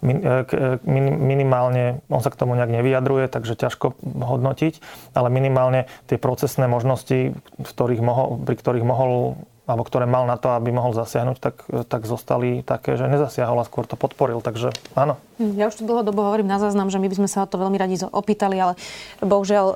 e, 0.01 0.09
e, 0.09 0.81
minimálne, 1.21 2.01
on 2.09 2.25
sa 2.25 2.33
k 2.33 2.41
tomu 2.41 2.57
nejak 2.57 2.73
nevyjadruje, 2.73 3.29
takže 3.29 3.53
ťažko 3.53 3.93
hodnotiť, 4.01 4.81
ale 5.13 5.29
minimálne 5.29 5.85
tie 6.09 6.17
procesné 6.17 6.65
možnosti, 6.65 7.37
v 7.37 7.69
ktorých 7.69 8.01
mohol, 8.01 8.41
pri 8.41 8.57
ktorých 8.57 8.85
mohol 8.85 9.37
alebo 9.69 9.85
ktoré 9.85 10.09
mal 10.09 10.25
na 10.25 10.41
to, 10.41 10.49
aby 10.57 10.73
mohol 10.73 10.97
zasiahnuť, 10.97 11.37
tak, 11.37 11.55
tak 11.85 12.09
zostali 12.09 12.65
také, 12.65 12.97
že 12.97 13.05
nezasiahol 13.05 13.61
a 13.61 13.67
skôr 13.67 13.85
to 13.85 13.93
podporil. 13.93 14.41
Takže 14.41 14.73
áno. 14.97 15.21
Hm, 15.37 15.53
ja 15.53 15.69
už 15.69 15.77
tu 15.77 15.83
dlhodobo 15.85 16.25
hovorím 16.25 16.49
na 16.49 16.57
záznam, 16.57 16.89
že 16.89 16.97
my 16.97 17.05
by 17.05 17.15
sme 17.21 17.29
sa 17.29 17.45
o 17.45 17.47
to 17.47 17.61
veľmi 17.61 17.77
radi 17.77 18.01
opýtali, 18.01 18.57
ale 18.57 18.73
bohužiaľ 19.21 19.65
e, 19.69 19.75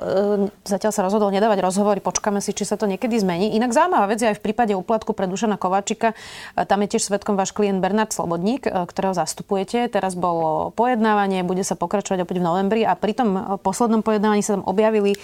zatiaľ 0.66 0.90
sa 0.90 1.06
rozhodol 1.06 1.30
nedávať 1.30 1.62
rozhovory. 1.62 2.02
Počkáme 2.02 2.42
si, 2.42 2.50
či 2.50 2.66
sa 2.66 2.74
to 2.74 2.90
niekedy 2.90 3.14
zmení. 3.14 3.54
Inak 3.54 3.70
zaujímavá 3.70 4.10
vec 4.10 4.18
je 4.18 4.34
aj 4.34 4.42
v 4.42 4.44
prípade 4.50 4.74
úplatku 4.74 5.14
pre 5.14 5.30
Dušana 5.30 5.54
Kováčika. 5.54 6.18
E, 6.58 6.66
tam 6.66 6.82
je 6.82 6.98
tiež 6.98 7.06
svetkom 7.06 7.38
váš 7.38 7.54
klient 7.54 7.78
Bernard 7.78 8.10
Slobodník, 8.10 8.66
e, 8.66 8.90
ktorého 8.90 9.14
zastupujete. 9.14 9.86
Teraz 9.86 10.18
bolo 10.18 10.74
pojednávanie, 10.74 11.46
bude 11.46 11.62
sa 11.62 11.78
pokračovať 11.78 12.26
opäť 12.26 12.42
v 12.42 12.46
novembri 12.46 12.82
a 12.82 12.98
pri 12.98 13.14
tom 13.14 13.58
poslednom 13.62 14.02
pojednávaní 14.02 14.42
sa 14.42 14.58
tam 14.58 14.66
objavili 14.66 15.14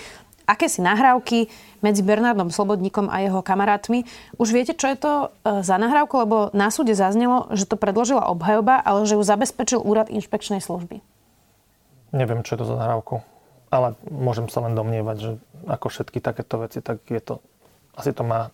akési 0.45 0.85
nahrávky 0.85 1.51
medzi 1.83 2.03
Bernardom 2.07 2.51
Slobodníkom 2.53 3.11
a 3.11 3.23
jeho 3.25 3.41
kamarátmi. 3.43 4.07
Už 4.39 4.55
viete, 4.55 4.77
čo 4.77 4.91
je 4.91 4.99
to 4.99 5.13
e, 5.43 5.61
za 5.67 5.77
nahrávku? 5.79 6.15
Lebo 6.23 6.37
na 6.55 6.71
súde 6.71 6.95
zaznelo, 6.95 7.51
že 7.55 7.67
to 7.67 7.81
predložila 7.81 8.31
obhajoba, 8.31 8.79
ale 8.79 9.09
že 9.09 9.19
ju 9.19 9.23
zabezpečil 9.23 9.81
úrad 9.83 10.13
inšpekčnej 10.13 10.63
služby. 10.63 11.03
Neviem, 12.13 12.45
čo 12.45 12.55
je 12.55 12.61
to 12.63 12.71
za 12.71 12.77
nahrávku. 12.77 13.25
Ale 13.73 13.97
môžem 14.13 14.47
sa 14.53 14.61
len 14.61 14.77
domnievať, 14.77 15.17
že 15.17 15.31
ako 15.65 15.87
všetky 15.89 16.21
takéto 16.21 16.61
veci, 16.61 16.85
tak 16.85 17.01
je 17.09 17.23
to, 17.25 17.41
asi 17.97 18.13
to 18.13 18.21
má 18.21 18.53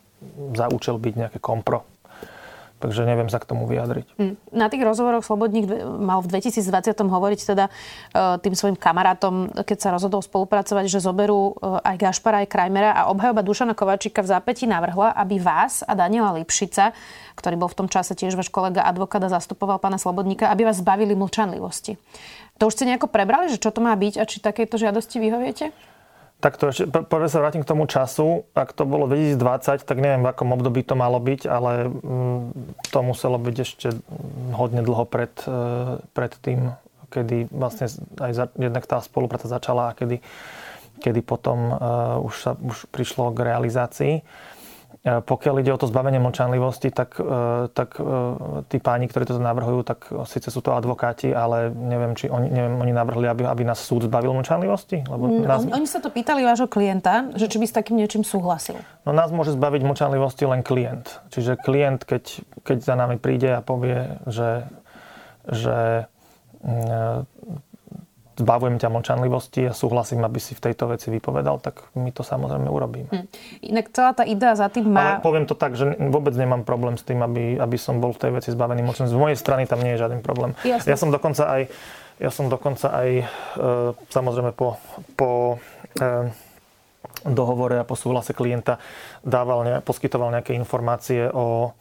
za 0.55 0.71
účel 0.71 0.99
byť 0.99 1.15
nejaké 1.15 1.39
kompro 1.43 1.87
Takže 2.79 3.03
neviem 3.03 3.27
sa 3.27 3.43
k 3.43 3.49
tomu 3.51 3.67
vyjadriť. 3.67 4.07
Hm. 4.23 4.35
Na 4.55 4.71
tých 4.71 4.87
rozhovoroch 4.87 5.27
Slobodník 5.27 5.67
mal 5.99 6.23
v 6.23 6.31
2020 6.31 6.95
hovoriť 6.95 7.41
teda 7.43 7.67
e, 7.67 7.71
tým 8.39 8.55
svojim 8.55 8.79
kamarátom, 8.79 9.51
keď 9.67 9.79
sa 9.83 9.89
rozhodol 9.91 10.23
spolupracovať, 10.23 10.87
že 10.87 11.03
zoberú 11.03 11.59
e, 11.59 11.83
aj 11.83 11.97
Gašpara, 11.99 12.47
aj 12.47 12.49
Krajmera 12.55 12.95
a 12.95 13.11
obhajoba 13.11 13.43
Dušana 13.43 13.75
Kovačíka 13.75 14.23
v 14.23 14.31
zápäti 14.31 14.71
navrhla, 14.71 15.11
aby 15.19 15.43
vás 15.43 15.83
a 15.83 15.99
Daniela 15.99 16.31
Lipšica, 16.39 16.95
ktorý 17.35 17.59
bol 17.59 17.69
v 17.71 17.79
tom 17.83 17.89
čase 17.91 18.15
tiež 18.15 18.39
váš 18.39 18.51
kolega 18.55 18.87
advokát 18.87 19.27
a 19.27 19.35
zastupoval 19.35 19.83
pána 19.83 19.99
Slobodníka, 19.99 20.47
aby 20.47 20.63
vás 20.63 20.79
zbavili 20.79 21.19
mlčanlivosti. 21.19 21.99
To 22.63 22.71
už 22.71 22.79
ste 22.79 22.87
nejako 22.87 23.11
prebrali, 23.11 23.51
že 23.51 23.59
čo 23.59 23.75
to 23.75 23.83
má 23.83 23.95
byť 23.95 24.23
a 24.23 24.25
či 24.27 24.39
takéto 24.39 24.79
žiadosti 24.79 25.19
vyhoviete? 25.19 25.75
Tak 26.39 26.55
to 26.55 26.71
ešte, 26.71 26.87
prvé 26.87 27.27
sa 27.27 27.43
vrátim 27.43 27.67
k 27.67 27.71
tomu 27.75 27.91
času. 27.91 28.47
Ak 28.55 28.71
to 28.71 28.87
bolo 28.87 29.11
2020, 29.11 29.83
tak 29.83 29.99
neviem, 29.99 30.23
v 30.23 30.31
akom 30.31 30.55
období 30.55 30.87
to 30.87 30.95
malo 30.95 31.19
byť, 31.19 31.51
ale 31.51 31.91
mm, 31.91 32.43
to 32.95 32.99
muselo 33.03 33.43
byť 33.43 33.57
ešte 33.59 33.89
hodne 34.55 34.87
dlho 34.87 35.03
pred, 35.03 35.35
e, 35.51 35.99
pred 36.15 36.33
tým, 36.39 36.79
kedy 37.11 37.51
vlastne 37.51 37.91
aj 38.23 38.33
za, 38.39 38.45
jednak 38.55 38.87
tá 38.87 39.03
spolupráca 39.03 39.51
začala 39.51 39.91
a 39.91 39.97
kedy, 39.99 40.23
kedy 41.03 41.21
potom 41.25 41.73
uh, 41.73 42.21
už, 42.21 42.35
sa, 42.37 42.53
už 42.59 42.91
prišlo 42.91 43.33
k 43.33 43.49
realizácii. 43.49 44.15
E, 45.07 45.23
pokiaľ 45.23 45.63
ide 45.63 45.71
o 45.71 45.79
to 45.79 45.87
zbavenie 45.87 46.19
mlčanlivosti, 46.19 46.91
tak, 46.91 47.23
e, 47.23 47.71
tak 47.71 48.03
e, 48.03 48.05
tí 48.67 48.83
páni, 48.83 49.07
ktorí 49.07 49.31
to 49.31 49.39
navrhujú, 49.39 49.87
tak 49.87 50.11
síce 50.27 50.51
sú 50.51 50.59
to 50.59 50.75
advokáti, 50.75 51.31
ale 51.31 51.71
neviem, 51.71 52.19
či 52.19 52.27
oni, 52.27 52.51
neviem, 52.51 52.75
oni 52.83 52.93
navrhli, 52.93 53.27
aby, 53.31 53.47
aby 53.47 53.63
nás 53.63 53.79
súd 53.79 54.11
zbavil 54.11 54.35
mlčanlivosti? 54.35 55.07
Lebo 55.07 55.25
mm, 55.31 55.47
nás... 55.47 55.63
Oni 55.71 55.87
sa 55.87 56.03
to 56.03 56.11
pýtali 56.11 56.43
vášho 56.43 56.67
klienta, 56.67 57.31
že 57.39 57.47
či 57.47 57.63
by 57.63 57.67
s 57.71 57.75
takým 57.79 57.95
niečím 57.95 58.27
súhlasil. 58.27 58.83
No 59.07 59.15
nás 59.15 59.31
môže 59.31 59.55
zbaviť 59.55 59.87
mlčanlivosti 59.87 60.45
len 60.51 60.67
klient. 60.67 61.23
Čiže 61.31 61.63
klient, 61.63 62.03
keď, 62.03 62.43
keď 62.67 62.79
za 62.83 62.95
nami 62.99 63.23
príde 63.23 63.55
a 63.55 63.63
povie, 63.63 64.19
že, 64.27 64.67
že 65.47 66.11
zbavujem 68.39 68.79
ťa 68.79 68.89
mlčanlivosti 68.89 69.67
a 69.67 69.73
súhlasím, 69.75 70.23
aby 70.23 70.39
si 70.39 70.55
v 70.55 70.71
tejto 70.71 70.89
veci 70.89 71.11
vypovedal, 71.11 71.59
tak 71.59 71.91
my 71.99 72.15
to 72.15 72.23
samozrejme 72.23 72.71
urobíme. 72.71 73.11
Hm. 73.11 73.27
Inak 73.75 73.91
celá 73.91 74.15
tá 74.15 74.23
idea 74.23 74.55
za 74.55 74.71
tým 74.71 74.89
má... 74.89 75.19
Ale 75.19 75.27
poviem 75.27 75.45
to 75.45 75.59
tak, 75.59 75.75
že 75.75 75.99
vôbec 75.99 76.33
nemám 76.39 76.63
problém 76.63 76.95
s 76.95 77.03
tým, 77.03 77.21
aby, 77.21 77.59
aby 77.59 77.77
som 77.77 77.99
bol 77.99 78.15
v 78.15 78.23
tej 78.23 78.31
veci 78.39 78.49
zbavený 78.55 78.87
mlčanlivosti. 78.87 79.19
Z 79.19 79.23
mojej 79.23 79.39
strany 79.39 79.67
tam 79.67 79.83
nie 79.83 79.99
je 79.99 80.03
žiaden 80.07 80.23
problém. 80.23 80.55
Jasne. 80.63 80.89
Ja 80.89 80.97
som 80.97 81.11
dokonca 81.11 81.45
aj, 81.51 81.63
ja 82.23 82.31
som 82.31 82.47
dokonca 82.47 82.87
aj 82.95 83.09
e, 83.21 83.25
samozrejme 84.15 84.55
po, 84.55 84.79
po 85.19 85.59
e, 85.99 86.31
dohovore 87.27 87.83
a 87.83 87.89
po 87.89 87.99
súhlase 87.99 88.31
klienta 88.31 88.79
dával, 89.27 89.83
poskytoval 89.83 90.31
nejaké 90.39 90.55
informácie 90.55 91.27
o 91.35 91.75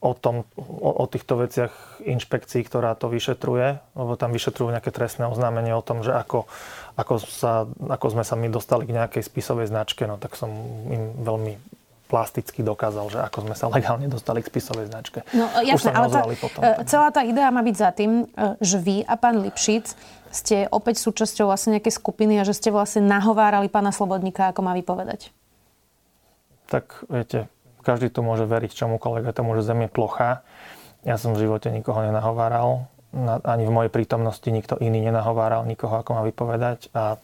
o, 0.00 0.12
tom, 0.14 0.44
o, 0.56 0.90
o 1.02 1.04
týchto 1.08 1.40
veciach 1.40 1.72
inšpekcií, 2.04 2.64
ktorá 2.64 2.94
to 2.94 3.08
vyšetruje, 3.10 3.80
lebo 3.96 4.12
tam 4.14 4.30
vyšetrujú 4.30 4.70
nejaké 4.72 4.92
trestné 4.92 5.26
oznámenie 5.28 5.74
o 5.74 5.84
tom, 5.84 6.04
že 6.04 6.12
ako, 6.12 6.46
ako, 6.96 7.14
sa, 7.24 7.68
ako 7.68 8.06
sme 8.14 8.24
sa 8.24 8.34
my 8.36 8.48
dostali 8.52 8.84
k 8.88 8.96
nejakej 8.96 9.22
spisovej 9.24 9.72
značke, 9.72 10.04
no 10.04 10.20
tak 10.20 10.36
som 10.36 10.50
im 10.88 11.24
veľmi 11.24 11.56
plasticky 12.04 12.60
dokázal, 12.60 13.10
že 13.10 13.18
ako 13.24 13.48
sme 13.48 13.56
sa 13.56 13.66
legálne 13.72 14.06
dostali 14.06 14.44
k 14.44 14.46
spisovej 14.46 14.92
značke. 14.92 15.24
No 15.32 15.48
jasné, 15.64 15.90
ale 15.90 16.06
tá, 16.12 16.22
potom. 16.36 16.60
E, 16.60 16.84
celá 16.86 17.08
tá 17.10 17.24
idea 17.24 17.48
má 17.48 17.64
byť 17.64 17.76
za 17.76 17.90
tým, 17.90 18.28
e, 18.28 18.54
že 18.60 18.76
vy 18.78 19.02
a 19.02 19.16
pán 19.16 19.40
Lipšic 19.40 19.96
ste 20.34 20.66
opäť 20.68 21.00
súčasťou 21.02 21.48
vlastne 21.48 21.78
nejakej 21.78 21.94
skupiny 21.98 22.38
a 22.38 22.46
že 22.46 22.54
ste 22.54 22.74
vlastne 22.74 23.06
nahovárali 23.06 23.70
pána 23.70 23.94
Slobodníka, 23.94 24.50
ako 24.50 24.60
má 24.62 24.74
vypovedať. 24.76 25.30
Tak 26.68 27.06
viete, 27.06 27.46
každý 27.84 28.08
tu 28.08 28.24
môže 28.24 28.48
veriť 28.48 28.72
čomukoľvek, 28.72 29.30
tomu, 29.36 29.54
že 29.60 29.68
Zem 29.68 29.84
je 29.84 29.90
plocha. 29.92 30.42
Ja 31.04 31.20
som 31.20 31.36
v 31.36 31.44
živote 31.44 31.68
nikoho 31.68 32.00
nenahováral, 32.00 32.88
ani 33.44 33.62
v 33.68 33.72
mojej 33.72 33.90
prítomnosti 33.92 34.48
nikto 34.48 34.74
iný 34.82 35.04
nenahováral 35.04 35.62
nikoho, 35.68 36.00
ako 36.00 36.10
má 36.18 36.22
vypovedať. 36.26 36.90
A, 36.96 37.20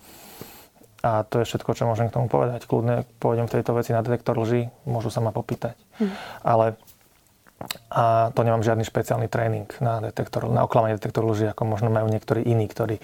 a 1.02 1.10
to 1.26 1.42
je 1.42 1.48
všetko, 1.48 1.74
čo 1.74 1.88
môžem 1.88 2.12
k 2.12 2.14
tomu 2.20 2.30
povedať. 2.30 2.68
Kľudne 2.68 3.08
pôjdem 3.18 3.50
v 3.50 3.54
tejto 3.58 3.74
veci 3.74 3.90
na 3.90 4.04
detektor 4.04 4.38
lži, 4.38 4.70
môžu 4.86 5.10
sa 5.10 5.18
ma 5.24 5.34
popýtať. 5.34 5.74
Hm. 5.98 6.12
Ale 6.46 6.66
a 7.92 8.32
to 8.32 8.40
nemám 8.40 8.64
žiadny 8.64 8.88
špeciálny 8.88 9.28
tréning 9.28 9.68
na, 9.84 10.00
detektor, 10.00 10.48
na 10.48 10.64
oklamanie 10.64 10.96
detektoru 10.96 11.36
lži, 11.36 11.52
ako 11.52 11.68
možno 11.68 11.92
majú 11.92 12.08
niektorí 12.08 12.40
iní, 12.40 12.64
ktorí 12.64 12.96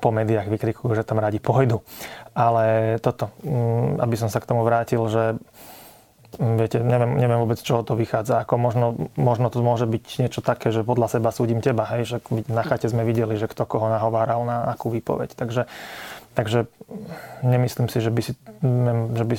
po 0.00 0.08
médiách 0.08 0.48
vykrikujú, 0.48 0.96
že 0.96 1.04
tam 1.04 1.20
radi 1.20 1.36
pôjdu. 1.36 1.84
Ale 2.32 2.96
toto, 3.04 3.28
mm, 3.44 4.00
aby 4.00 4.16
som 4.16 4.32
sa 4.32 4.40
k 4.40 4.48
tomu 4.48 4.64
vrátil, 4.64 5.04
že 5.12 5.36
viete, 6.38 6.80
neviem, 6.80 7.18
neviem 7.18 7.38
vôbec, 7.40 7.60
čo 7.60 7.84
to 7.84 7.92
vychádza. 7.92 8.44
Ako 8.44 8.56
možno, 8.56 9.10
možno 9.20 9.52
to 9.52 9.60
môže 9.60 9.84
byť 9.84 10.04
niečo 10.22 10.40
také, 10.40 10.72
že 10.72 10.86
podľa 10.86 11.18
seba 11.18 11.28
súdim 11.34 11.60
teba, 11.60 11.84
hej, 11.92 12.08
že 12.08 12.16
na 12.48 12.64
chate 12.64 12.88
sme 12.88 13.04
videli, 13.04 13.36
že 13.36 13.50
kto 13.50 13.68
koho 13.68 13.92
nahováral 13.92 14.44
na 14.48 14.72
akú 14.72 14.88
výpoveď. 14.88 15.36
Takže, 15.36 15.68
takže 16.32 16.70
nemyslím 17.44 17.92
si, 17.92 17.98
že 18.00 18.10
by, 18.10 18.20
si, 18.24 18.32
že 19.12 19.24
by 19.24 19.36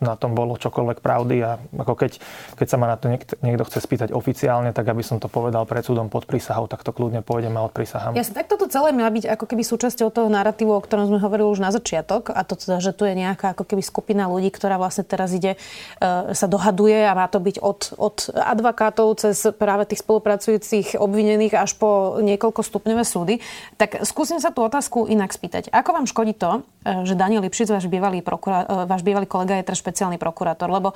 na 0.00 0.16
tom 0.16 0.32
bolo 0.32 0.56
čokoľvek 0.56 0.98
pravdy 1.04 1.36
a 1.44 1.60
ako 1.76 1.94
keď, 1.94 2.12
keď 2.56 2.66
sa 2.66 2.76
ma 2.80 2.88
na 2.88 2.96
to 2.96 3.12
niekto, 3.12 3.36
niekto 3.44 3.68
chce 3.68 3.84
spýtať 3.84 4.08
oficiálne, 4.16 4.72
tak 4.72 4.88
aby 4.88 5.04
som 5.04 5.20
to 5.20 5.28
povedal 5.28 5.68
pred 5.68 5.84
súdom 5.84 6.08
pod 6.08 6.24
prísahou, 6.24 6.64
tak 6.66 6.80
to 6.80 6.96
kľudne 6.96 7.20
pôjdeme 7.20 7.60
od 7.60 7.70
prísahám. 7.70 8.16
Ja 8.16 8.24
tak 8.24 8.48
toto 8.48 8.64
celé 8.72 8.96
má 8.96 9.06
byť 9.12 9.28
ako 9.28 9.44
keby 9.44 9.62
súčasťou 9.62 10.08
toho 10.08 10.28
narratívu, 10.32 10.72
o 10.72 10.80
ktorom 10.80 11.12
sme 11.12 11.20
hovorili 11.20 11.52
už 11.52 11.60
na 11.60 11.70
začiatok 11.70 12.32
a 12.32 12.40
to 12.48 12.56
teda, 12.56 12.80
že 12.80 12.96
tu 12.96 13.04
je 13.04 13.12
nejaká 13.12 13.52
ako 13.52 13.68
keby 13.68 13.84
skupina 13.84 14.24
ľudí, 14.24 14.48
ktorá 14.48 14.80
vlastne 14.80 15.04
teraz 15.04 15.36
ide, 15.36 15.60
e, 16.00 16.32
sa 16.32 16.46
dohaduje 16.48 17.04
a 17.04 17.12
má 17.12 17.28
to 17.28 17.36
byť 17.36 17.60
od, 17.60 17.80
od 18.00 18.16
advokátov 18.32 19.20
cez 19.20 19.36
práve 19.52 19.84
tých 19.84 20.00
spolupracujúcich 20.00 20.96
obvinených 20.96 21.60
až 21.60 21.76
po 21.76 22.16
niekoľko 22.24 22.64
stupňové 22.64 23.04
súdy. 23.04 23.44
Tak 23.76 24.08
skúsim 24.08 24.40
sa 24.40 24.48
tú 24.48 24.64
otázku 24.64 25.04
inak 25.04 25.36
spýtať. 25.36 25.68
Ako 25.68 25.92
vám 25.92 26.06
škodí 26.08 26.32
to, 26.32 26.64
e, 26.88 27.04
že 27.04 27.18
Daniel 27.18 27.44
Lipšic, 27.44 27.68
váš 27.68 27.84
bývalý, 27.90 28.24
prokura, 28.24 28.64
e, 28.64 28.88
váš 28.88 29.04
bývalý 29.04 29.28
kolega 29.28 29.60
je 29.60 29.68
teraz 29.68 29.84
špeciálny 29.90 30.22
prokurátor, 30.22 30.70
lebo 30.70 30.94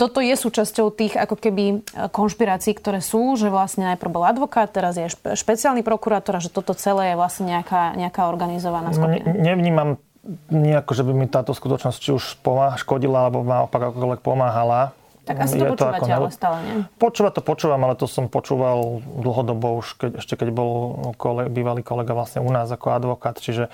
toto 0.00 0.24
je 0.24 0.32
súčasťou 0.32 0.88
tých 0.96 1.12
ako 1.20 1.36
keby 1.36 1.64
e, 1.68 1.76
konšpirácií, 2.08 2.72
ktoré 2.72 3.04
sú, 3.04 3.36
že 3.36 3.52
vlastne 3.52 3.84
najprv 3.92 4.08
bol 4.08 4.24
advokát, 4.24 4.72
teraz 4.72 4.96
je 4.96 5.12
špeciálny 5.12 5.84
prokurátor 5.84 6.40
a 6.40 6.40
že 6.40 6.48
toto 6.48 6.72
celé 6.72 7.12
je 7.12 7.16
vlastne 7.20 7.52
nejaká, 7.52 7.92
nejaká 8.00 8.32
organizovaná 8.32 8.96
skupina. 8.96 9.28
Ne, 9.28 9.52
nevnímam 9.52 10.00
nejako, 10.48 10.92
že 10.96 11.02
by 11.04 11.12
mi 11.12 11.26
táto 11.28 11.52
skutočnosť 11.52 11.98
či 12.00 12.10
už 12.16 12.40
škodila, 12.80 13.28
alebo 13.28 13.44
naopak 13.44 13.92
akokoľvek 13.92 14.20
pomáhala. 14.24 14.96
Tak 15.28 15.44
asi 15.44 15.60
to 15.60 15.76
počúvate, 15.76 16.08
ale 16.08 16.32
stále 16.32 16.56
nie? 16.64 16.74
Počúvať 16.96 17.32
to 17.36 17.42
počúvam, 17.44 17.80
ale 17.84 18.00
to 18.00 18.08
som 18.08 18.32
počúval 18.32 19.04
dlhodobo 19.04 19.84
už, 19.84 20.00
keď, 20.00 20.10
ešte 20.24 20.40
keď 20.40 20.48
bol 20.56 20.72
kolega, 21.20 21.52
bývalý 21.52 21.84
kolega 21.84 22.16
vlastne 22.16 22.40
u 22.40 22.48
nás 22.48 22.72
ako 22.72 22.96
advokát. 22.96 23.36
Čiže 23.36 23.68
e, 23.68 23.70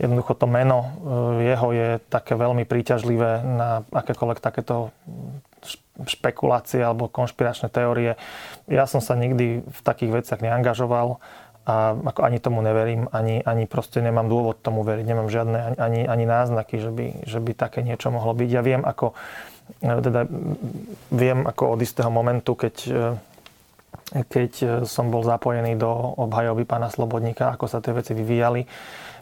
jednoducho 0.00 0.32
to 0.32 0.48
meno 0.48 0.78
e, 0.80 0.88
jeho 1.52 1.68
je 1.76 1.88
také 2.08 2.32
veľmi 2.34 2.64
príťažlivé 2.64 3.44
na 3.44 3.84
akékoľvek 3.92 4.40
takéto 4.40 4.88
špekulácie 6.08 6.80
alebo 6.80 7.12
konšpiračné 7.12 7.68
teórie. 7.68 8.16
Ja 8.64 8.88
som 8.88 9.04
sa 9.04 9.12
nikdy 9.12 9.60
v 9.60 9.80
takých 9.84 10.24
veciach 10.24 10.40
neangažoval 10.40 11.20
a 11.68 11.92
ako 11.92 12.24
ani 12.24 12.40
tomu 12.40 12.64
neverím, 12.64 13.04
ani, 13.12 13.44
ani 13.44 13.68
proste 13.68 14.00
nemám 14.00 14.24
dôvod 14.32 14.64
tomu 14.64 14.80
veriť, 14.80 15.04
nemám 15.04 15.28
žiadne 15.28 15.76
ani, 15.76 16.08
ani 16.08 16.24
náznaky, 16.24 16.80
že 16.80 16.90
by, 16.90 17.06
že 17.28 17.38
by 17.38 17.52
také 17.52 17.84
niečo 17.84 18.08
mohlo 18.08 18.32
byť. 18.32 18.48
Ja 18.48 18.64
viem, 18.64 18.80
ako, 18.80 19.12
e, 19.84 19.92
teda, 20.00 20.24
viem 21.12 21.44
ako 21.44 21.76
od 21.76 21.80
istého 21.84 22.08
momentu, 22.08 22.56
keď, 22.56 22.74
e, 22.88 23.00
keď 24.24 24.82
som 24.88 25.12
bol 25.12 25.20
zapojený 25.22 25.76
do 25.76 25.92
obhajoby 26.16 26.64
pána 26.64 26.88
Slobodníka, 26.88 27.52
ako 27.52 27.68
sa 27.68 27.84
tie 27.84 27.92
veci 27.92 28.16
vyvíjali, 28.16 28.64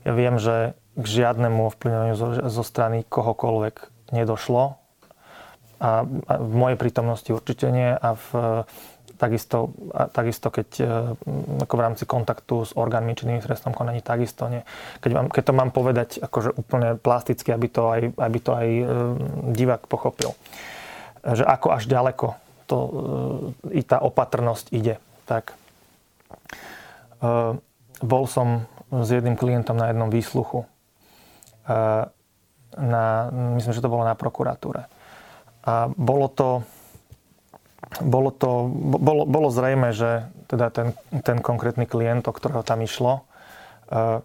ja 0.08 0.12
viem, 0.16 0.40
že 0.40 0.72
k 0.96 1.04
žiadnemu 1.04 1.68
ovplyvňovaniu 1.68 2.16
zo, 2.16 2.28
zo 2.48 2.64
strany 2.64 3.04
kohokoľvek 3.04 4.08
nedošlo. 4.16 4.80
a, 5.78 6.02
a 6.02 6.32
v 6.40 6.54
mojej 6.56 6.80
prítomnosti 6.80 7.28
určite 7.28 7.68
nie 7.68 7.92
a 7.92 8.16
v, 8.16 8.28
takisto, 9.20 9.76
a 9.92 10.08
takisto 10.08 10.48
keď 10.48 10.68
e, 10.80 10.84
ako 11.62 11.74
v 11.76 11.84
rámci 11.84 12.04
kontaktu 12.08 12.54
s 12.66 12.72
orgánmi 12.72 13.12
činnými 13.12 13.38
v 13.38 13.48
trestnom 13.52 13.76
konaní, 13.76 14.00
takisto 14.00 14.48
nie. 14.48 14.64
Keď, 15.04 15.10
mám, 15.12 15.26
keď 15.28 15.42
to 15.44 15.52
mám 15.52 15.70
povedať 15.70 16.08
akože 16.24 16.56
úplne 16.56 16.96
plasticky, 16.96 17.52
aby 17.52 17.68
to 17.68 17.82
aj, 17.92 18.00
aby 18.16 18.38
to 18.40 18.50
aj 18.56 18.68
e, 18.68 18.84
divák 19.52 19.86
pochopil. 19.86 20.32
Že 21.22 21.44
ako 21.44 21.68
až 21.74 21.84
ďaleko 21.84 22.26
to, 22.68 22.78
i 23.72 23.80
tá 23.80 23.96
opatrnosť 24.00 24.70
ide. 24.76 25.00
Tak 25.24 25.56
bol 27.98 28.24
som 28.30 28.68
s 28.88 29.08
jedným 29.08 29.36
klientom 29.36 29.76
na 29.76 29.92
jednom 29.92 30.08
výsluchu. 30.08 30.64
Na, 32.78 33.04
myslím, 33.58 33.72
že 33.74 33.84
to 33.84 33.92
bolo 33.92 34.04
na 34.04 34.16
prokuratúre. 34.16 34.88
A 35.64 35.92
bolo 35.92 36.28
to, 36.32 36.64
bolo, 38.00 38.32
to, 38.32 38.68
bolo, 38.96 39.28
bolo 39.28 39.48
zrejme, 39.52 39.92
že 39.92 40.28
teda 40.48 40.72
ten, 40.72 40.96
ten 41.24 41.44
konkrétny 41.44 41.84
klient, 41.84 42.24
o 42.24 42.32
ktorého 42.32 42.64
tam 42.64 42.80
išlo, 42.80 43.28
E, 43.88 44.20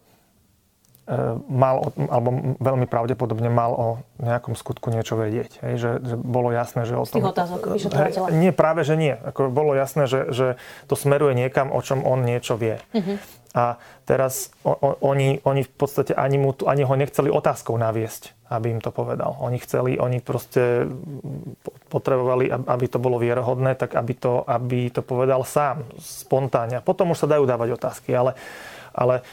mal, 1.52 1.92
alebo 2.00 2.56
veľmi 2.64 2.88
pravdepodobne 2.88 3.52
mal 3.52 3.72
o 3.76 3.88
nejakom 4.24 4.56
skutku 4.56 4.88
niečo 4.88 5.20
vedieť. 5.20 5.60
Hej, 5.60 5.76
že, 5.76 5.92
že 6.00 6.16
bolo 6.16 6.56
jasné, 6.56 6.88
že 6.88 6.96
o 6.96 7.04
tom... 7.04 7.20
Tých 7.20 7.34
otázok 7.36 7.60
vyšetrovateľa? 7.76 8.28
Nie, 8.32 8.56
práve, 8.56 8.88
že 8.88 8.96
nie. 8.96 9.12
Ako 9.12 9.52
bolo 9.52 9.76
jasné, 9.76 10.08
že, 10.08 10.32
že 10.32 10.48
to 10.88 10.96
smeruje 10.96 11.36
niekam, 11.36 11.76
o 11.76 11.80
čom 11.84 12.08
on 12.08 12.24
niečo 12.24 12.56
vie. 12.56 12.80
Uh-huh. 12.96 13.20
A 13.54 13.78
teraz 14.08 14.50
o, 14.66 14.74
o, 14.74 14.98
oni, 15.06 15.44
oni 15.46 15.62
v 15.62 15.74
podstate 15.76 16.16
ani, 16.16 16.42
mu, 16.42 16.56
ani 16.66 16.88
ho 16.88 16.96
nechceli 16.98 17.30
otázkou 17.30 17.78
naviesť, 17.78 18.50
aby 18.50 18.74
im 18.74 18.82
to 18.82 18.90
povedal. 18.90 19.38
Oni 19.44 19.62
chceli, 19.62 20.00
oni 20.00 20.24
proste 20.26 20.90
potrebovali, 21.92 22.50
aby 22.50 22.86
to 22.90 22.98
bolo 22.98 23.22
vierohodné, 23.22 23.78
tak 23.78 23.94
aby 23.94 24.14
to, 24.18 24.42
aby 24.48 24.90
to 24.90 25.06
povedal 25.06 25.46
sám, 25.46 25.86
spontánne. 26.02 26.82
Potom 26.82 27.14
už 27.14 27.28
sa 27.28 27.30
dajú 27.30 27.46
dávať 27.46 27.78
otázky, 27.78 28.16
ale 28.18 28.34
ale 28.94 29.26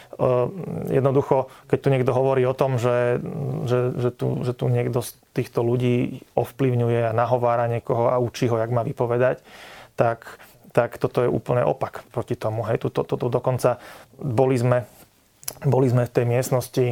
jednoducho, 0.89 1.53
keď 1.69 1.79
tu 1.79 1.89
niekto 1.93 2.13
hovorí 2.17 2.43
o 2.49 2.57
tom, 2.57 2.81
že, 2.81 3.21
že, 3.69 3.93
že, 3.95 4.11
tu, 4.11 4.41
že 4.43 4.53
tu 4.57 4.73
niekto 4.73 5.05
z 5.05 5.15
týchto 5.37 5.61
ľudí 5.61 6.25
ovplyvňuje 6.35 7.13
a 7.13 7.17
nahovára 7.17 7.69
niekoho 7.69 8.09
a 8.09 8.17
učí 8.19 8.49
ho, 8.49 8.57
jak 8.57 8.73
má 8.73 8.81
vypovedať, 8.83 9.45
tak, 9.95 10.41
tak 10.73 10.97
toto 10.97 11.23
je 11.23 11.29
úplne 11.29 11.63
opak 11.63 12.09
proti 12.11 12.35
tomu. 12.35 12.65
Hej, 12.67 12.89
tuto, 12.89 13.05
tuto 13.05 13.29
dokonca 13.29 13.79
boli 14.17 14.57
sme, 14.57 14.89
boli 15.63 15.87
sme 15.93 16.09
v 16.09 16.15
tej 16.15 16.25
miestnosti 16.25 16.87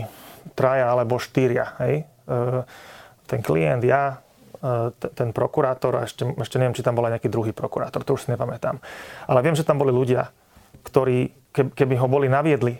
traja 0.52 0.92
alebo 0.92 1.16
štyria. 1.16 1.74
Hej? 1.82 2.04
Uh, 2.28 2.68
ten 3.28 3.44
klient, 3.44 3.84
ja, 3.84 4.24
e, 4.64 4.88
ten 5.12 5.36
prokurátor 5.36 6.00
a 6.00 6.08
ešte, 6.08 6.24
ešte 6.40 6.56
neviem, 6.56 6.72
či 6.72 6.80
tam 6.80 6.96
bol 6.96 7.04
aj 7.04 7.20
nejaký 7.20 7.28
druhý 7.28 7.52
prokurátor, 7.52 8.00
to 8.02 8.16
už 8.16 8.24
si 8.24 8.32
nepamätám. 8.32 8.80
Ale 9.28 9.44
viem, 9.44 9.52
že 9.52 9.68
tam 9.68 9.76
boli 9.76 9.92
ľudia, 9.92 10.32
ktorí, 10.88 11.36
keby 11.52 11.94
ho 11.98 12.06
boli 12.06 12.28
naviedli 12.28 12.78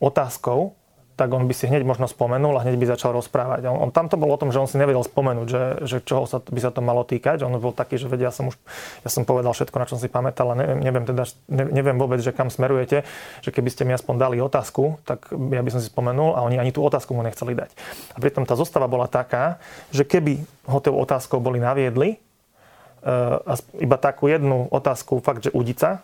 otázkou, 0.00 0.80
tak 1.20 1.36
on 1.36 1.44
by 1.44 1.52
si 1.52 1.68
hneď 1.68 1.84
možno 1.84 2.08
spomenul 2.08 2.56
a 2.56 2.64
hneď 2.64 2.80
by 2.80 2.96
začal 2.96 3.12
rozprávať. 3.12 3.68
On, 3.68 3.76
on 3.76 3.90
tam 3.92 4.08
to 4.08 4.16
bolo 4.16 4.32
o 4.32 4.40
tom, 4.40 4.48
že 4.48 4.56
on 4.56 4.64
si 4.64 4.80
nevedel 4.80 5.04
spomenúť, 5.04 5.48
že, 5.52 5.64
že 5.84 5.96
čoho 6.00 6.24
sa, 6.24 6.40
by 6.40 6.56
sa 6.56 6.72
to 6.72 6.80
malo 6.80 7.04
týkať. 7.04 7.44
On 7.44 7.52
bol 7.60 7.76
taký, 7.76 8.00
že 8.00 8.08
vedia, 8.08 8.32
ja 8.32 8.34
som 8.34 8.48
už 8.48 8.56
ja 9.04 9.12
som 9.12 9.28
povedal 9.28 9.52
všetko, 9.52 9.76
na 9.76 9.84
čo 9.84 10.00
si 10.00 10.08
pamätal, 10.08 10.56
ale 10.56 10.64
neviem, 10.64 10.80
neviem, 10.80 11.04
teda, 11.04 11.28
neviem 11.52 12.00
vôbec, 12.00 12.24
že 12.24 12.32
kam 12.32 12.48
smerujete, 12.48 13.04
že 13.44 13.50
keby 13.52 13.68
ste 13.68 13.84
mi 13.84 13.92
aspoň 13.92 14.16
dali 14.16 14.36
otázku, 14.40 14.96
tak 15.04 15.28
ja 15.28 15.60
by 15.60 15.68
som 15.68 15.84
si 15.84 15.92
spomenul 15.92 16.32
a 16.32 16.40
oni 16.40 16.56
ani 16.56 16.72
tú 16.72 16.80
otázku 16.80 17.12
mu 17.12 17.20
nechceli 17.20 17.52
dať. 17.52 17.70
A 18.16 18.18
pritom 18.24 18.48
tá 18.48 18.56
zostava 18.56 18.88
bola 18.88 19.04
taká, 19.04 19.60
že 19.92 20.08
keby 20.08 20.40
ho 20.72 20.80
tou 20.80 20.96
otázkou 20.96 21.36
boli 21.36 21.60
naviedli, 21.60 22.16
uh, 23.04 23.44
iba 23.76 24.00
takú 24.00 24.32
jednu 24.32 24.72
otázku, 24.72 25.20
fakt, 25.20 25.44
že 25.44 25.52
udica, 25.52 26.00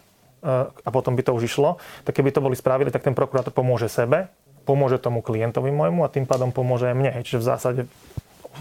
a 0.46 0.88
potom 0.94 1.18
by 1.18 1.26
to 1.26 1.34
už 1.34 1.50
išlo, 1.50 1.82
tak 2.06 2.14
keby 2.14 2.30
to 2.30 2.38
boli 2.38 2.54
spravili, 2.54 2.94
tak 2.94 3.02
ten 3.02 3.18
prokurátor 3.18 3.50
pomôže 3.50 3.90
sebe, 3.90 4.30
pomôže 4.62 5.02
tomu 5.02 5.22
klientovi 5.22 5.74
môjmu 5.74 6.06
a 6.06 6.08
tým 6.08 6.26
pádom 6.26 6.54
pomôže 6.54 6.86
aj 6.86 6.94
mne. 6.94 7.10
Čiže 7.26 7.38
v 7.42 7.46
zásade 7.46 7.82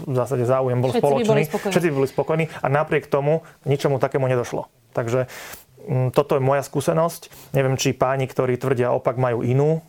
v 0.04 0.12
zásade 0.12 0.44
záujem 0.44 0.76
bol 0.76 0.92
Všetci 0.92 1.00
spoločný. 1.00 1.40
By 1.48 1.72
Všetci 1.72 1.88
by 1.88 1.96
boli 1.96 2.08
spokojní 2.10 2.44
a 2.60 2.66
napriek 2.68 3.08
tomu 3.08 3.40
ničomu 3.64 3.96
takému 3.96 4.28
nedošlo. 4.28 4.68
Takže 4.92 5.24
m, 5.88 5.88
mm, 5.88 6.08
toto 6.12 6.36
je 6.36 6.42
moja 6.44 6.60
skúsenosť. 6.60 7.32
Neviem, 7.56 7.80
či 7.80 7.96
páni, 7.96 8.28
ktorí 8.28 8.60
tvrdia 8.60 8.92
opak, 8.92 9.16
majú 9.16 9.40
inú. 9.40 9.80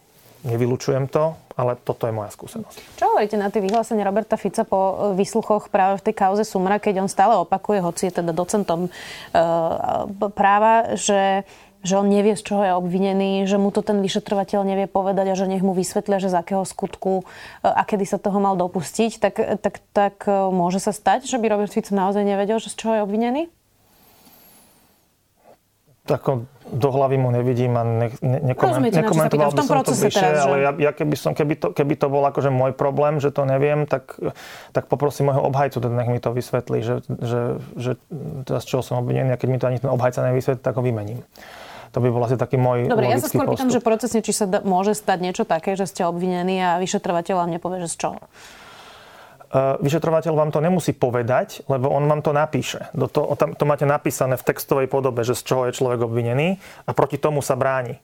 Nevylučujem 0.47 1.09
to, 1.11 1.35
ale 1.57 1.75
toto 1.81 2.05
je 2.07 2.13
moja 2.13 2.29
skúsenosť. 2.31 3.01
Čo 3.01 3.09
hovoríte 3.11 3.35
na 3.35 3.49
tie 3.49 3.59
vyhlásenia 3.59 4.05
Roberta 4.05 4.37
Fica 4.37 4.63
po 4.63 4.79
e, 4.79 4.95
výsluchoch 5.17 5.73
práve 5.73 5.99
v 5.99 6.05
tej 6.07 6.15
kauze 6.15 6.45
Sumra, 6.45 6.77
keď 6.77 7.03
on 7.03 7.09
stále 7.09 7.35
opakuje, 7.35 7.81
hoci 7.81 8.07
je 8.07 8.21
teda 8.21 8.31
docentom 8.31 8.87
e, 8.87 8.89
práva, 10.31 10.93
že 10.93 11.43
že 11.85 11.93
on 11.97 12.09
nevie, 12.09 12.33
z 12.33 12.43
čoho 12.43 12.61
je 12.65 12.73
obvinený, 12.73 13.45
že 13.45 13.61
mu 13.61 13.69
to 13.69 13.85
ten 13.85 14.01
vyšetrovateľ 14.01 14.65
nevie 14.65 14.87
povedať 14.89 15.33
a 15.33 15.37
že 15.37 15.45
nech 15.45 15.61
mu 15.61 15.77
vysvetlia, 15.77 16.17
že 16.17 16.33
z 16.33 16.39
akého 16.41 16.65
skutku 16.65 17.21
e, 17.21 17.23
a 17.63 17.81
kedy 17.85 18.05
sa 18.05 18.17
toho 18.17 18.41
mal 18.41 18.57
dopustiť, 18.57 19.21
tak, 19.21 19.35
tak, 19.61 19.75
tak 19.93 20.15
e, 20.25 20.49
môže 20.49 20.81
sa 20.81 20.91
stať, 20.91 21.29
že 21.29 21.37
by 21.37 21.45
Robert 21.47 21.71
Fico 21.71 21.93
naozaj 21.93 22.25
nevedel, 22.25 22.57
že 22.57 22.73
z 22.73 22.75
čoho 22.75 22.93
je 22.97 23.01
obvinený? 23.05 23.43
Tak 26.07 26.23
do 26.71 26.89
hlavy 26.91 27.19
mu 27.19 27.35
nevidím 27.35 27.75
a 27.75 27.83
ne, 27.83 28.07
ne, 28.23 28.39
nekoment, 28.39 28.79
nekomentoval 28.95 29.51
by 29.51 29.59
som 29.59 29.83
to 29.83 29.91
bližšie, 29.91 30.23
teraz, 30.23 30.47
ale 30.47 30.63
ja, 30.63 30.71
ja 30.71 30.91
keby, 30.95 31.15
som, 31.19 31.31
keby, 31.35 31.59
to, 31.59 31.67
keby 31.75 31.99
to 31.99 32.07
bol 32.07 32.23
akože 32.23 32.47
môj 32.47 32.71
problém, 32.75 33.19
že 33.19 33.31
to 33.31 33.43
neviem, 33.43 33.83
tak, 33.87 34.15
tak 34.71 34.87
poprosím 34.87 35.31
môjho 35.31 35.43
obhajcu, 35.47 35.83
teda 35.83 35.95
nech 35.95 36.11
mi 36.11 36.19
to 36.23 36.31
vysvetlí, 36.31 36.79
že, 36.79 36.95
že, 37.07 37.59
že 37.75 37.91
teda 38.47 38.59
z 38.63 38.65
čoho 38.67 38.83
som 38.83 39.03
obvinený 39.03 39.35
a 39.35 39.39
keď 39.39 39.47
mi 39.51 39.59
to 39.59 39.67
ani 39.67 39.79
ten 39.83 39.91
obhajca 39.91 40.23
nevysvetlí, 40.27 40.63
tak 40.63 40.79
ho 40.79 40.83
vymením. 40.83 41.27
To 41.97 42.05
by 42.05 42.13
bol 42.13 42.21
asi 42.21 42.37
taký 42.37 42.61
môj 42.61 42.85
Dobre, 42.85 43.09
ja 43.09 43.17
sa 43.17 43.25
skôr 43.25 43.49
pýtam, 43.49 43.73
že 43.73 43.81
procesne, 43.81 44.21
či 44.21 44.29
sa 44.29 44.45
da, 44.45 44.61
môže 44.61 44.93
stať 44.93 45.17
niečo 45.17 45.49
také, 45.49 45.73
že 45.73 45.89
ste 45.89 46.05
obvinení 46.05 46.61
a 46.61 46.77
vyšetrovateľ 46.77 47.41
vám 47.41 47.49
nepovie, 47.49 47.81
že 47.81 47.89
z 47.89 48.05
čoho? 48.05 48.21
Uh, 49.49 49.81
vyšetrovateľ 49.81 50.37
vám 50.37 50.53
to 50.53 50.61
nemusí 50.61 50.93
povedať, 50.93 51.65
lebo 51.65 51.89
on 51.89 52.05
vám 52.05 52.21
to 52.21 52.37
napíše. 52.37 52.85
Do 52.93 53.09
to, 53.09 53.33
tam, 53.33 53.57
to 53.57 53.65
máte 53.65 53.89
napísané 53.89 54.37
v 54.37 54.45
textovej 54.45 54.85
podobe, 54.85 55.25
že 55.25 55.33
z 55.33 55.41
čoho 55.41 55.65
je 55.65 55.73
človek 55.73 56.05
obvinený 56.05 56.61
a 56.85 56.93
proti 56.93 57.17
tomu 57.17 57.41
sa 57.41 57.57
bráni. 57.57 57.97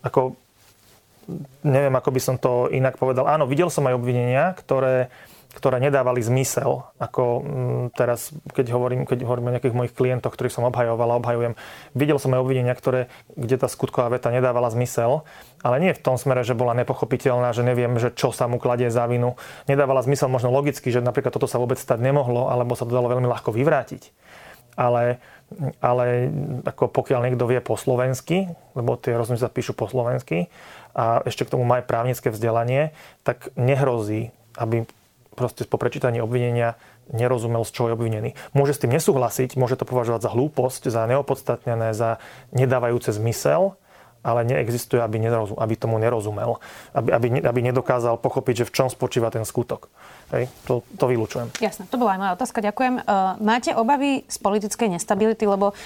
Ako, 0.00 0.40
neviem, 1.68 1.92
ako 1.92 2.10
by 2.16 2.20
som 2.24 2.40
to 2.40 2.72
inak 2.72 2.96
povedal. 2.96 3.28
Áno, 3.28 3.44
videl 3.44 3.68
som 3.68 3.84
aj 3.84 3.92
obvinenia, 3.92 4.56
ktoré 4.56 5.12
ktoré 5.54 5.78
nedávali 5.78 6.18
zmysel, 6.18 6.82
ako 6.98 7.22
mm, 7.40 7.84
teraz, 7.94 8.34
keď 8.50 8.74
hovorím, 8.74 9.06
keď 9.06 9.22
hovorím 9.22 9.48
o 9.48 9.54
nejakých 9.54 9.76
mojich 9.78 9.94
klientoch, 9.94 10.34
ktorých 10.34 10.50
som 10.50 10.66
obhajoval 10.66 11.14
a 11.14 11.20
obhajujem. 11.22 11.54
Videl 11.94 12.18
som 12.18 12.34
aj 12.34 12.42
obvinenia, 12.42 12.74
ktoré, 12.74 13.06
kde 13.38 13.56
tá 13.62 13.70
skutková 13.70 14.10
veta 14.10 14.34
nedávala 14.34 14.68
zmysel, 14.74 15.22
ale 15.62 15.76
nie 15.78 15.94
v 15.94 16.02
tom 16.02 16.18
smere, 16.18 16.42
že 16.42 16.58
bola 16.58 16.74
nepochopiteľná, 16.74 17.54
že 17.54 17.62
neviem, 17.62 17.94
že 18.02 18.10
čo 18.10 18.34
sa 18.34 18.50
mu 18.50 18.58
kladie 18.58 18.90
za 18.90 19.06
vinu. 19.06 19.38
Nedávala 19.70 20.02
zmysel 20.02 20.26
možno 20.26 20.50
logicky, 20.50 20.90
že 20.90 20.98
napríklad 20.98 21.30
toto 21.30 21.46
sa 21.46 21.62
vôbec 21.62 21.78
stať 21.78 22.02
nemohlo, 22.02 22.50
alebo 22.50 22.74
sa 22.74 22.84
to 22.84 22.92
dalo 22.92 23.06
veľmi 23.08 23.30
ľahko 23.30 23.54
vyvrátiť. 23.54 24.10
Ale, 24.74 25.22
ale 25.78 26.34
ako 26.66 26.90
pokiaľ 26.90 27.30
niekto 27.30 27.46
vie 27.46 27.62
po 27.62 27.78
slovensky, 27.78 28.50
lebo 28.74 28.98
tie 28.98 29.14
rozhodnutia 29.14 29.46
sa 29.46 29.54
píšu 29.54 29.78
po 29.78 29.86
slovensky 29.86 30.50
a 30.98 31.22
ešte 31.22 31.46
k 31.46 31.54
tomu 31.54 31.62
má 31.62 31.78
aj 31.78 31.86
právnické 31.86 32.26
vzdelanie, 32.34 32.90
tak 33.22 33.54
nehrozí, 33.54 34.34
aby 34.58 34.82
proste 35.34 35.66
po 35.66 35.76
prečítaní 35.76 36.22
obvinenia 36.22 36.78
nerozumel, 37.12 37.66
z 37.66 37.74
čoho 37.74 37.86
je 37.92 37.96
obvinený. 37.98 38.30
Môže 38.56 38.78
s 38.78 38.82
tým 38.86 38.94
nesúhlasiť, 38.94 39.58
môže 39.60 39.76
to 39.76 39.84
považovať 39.84 40.24
za 40.24 40.30
hlúposť, 40.32 40.82
za 40.88 41.02
neopodstatnené, 41.10 41.92
za 41.92 42.22
nedávajúce 42.54 43.12
zmysel, 43.12 43.76
ale 44.24 44.40
neexistuje, 44.48 45.04
aby, 45.04 45.20
nerozum, 45.20 45.60
aby 45.60 45.74
tomu 45.76 46.00
nerozumel. 46.00 46.56
Aby, 46.96 47.12
aby, 47.12 47.26
aby 47.44 47.60
nedokázal 47.60 48.16
pochopiť, 48.16 48.64
že 48.64 48.68
v 48.72 48.72
čom 48.72 48.88
spočíva 48.88 49.28
ten 49.28 49.44
skutok. 49.44 49.92
Hej, 50.32 50.48
to, 50.64 50.80
to 50.96 51.04
vylúčujem. 51.04 51.52
Jasné, 51.60 51.84
to 51.92 52.00
bola 52.00 52.16
aj 52.16 52.20
moja 52.24 52.32
otázka, 52.32 52.64
ďakujem. 52.64 53.04
Uh, 53.04 53.36
máte 53.44 53.76
obavy 53.76 54.24
z 54.24 54.36
politickej 54.40 54.96
nestability, 54.96 55.44
lebo 55.44 55.76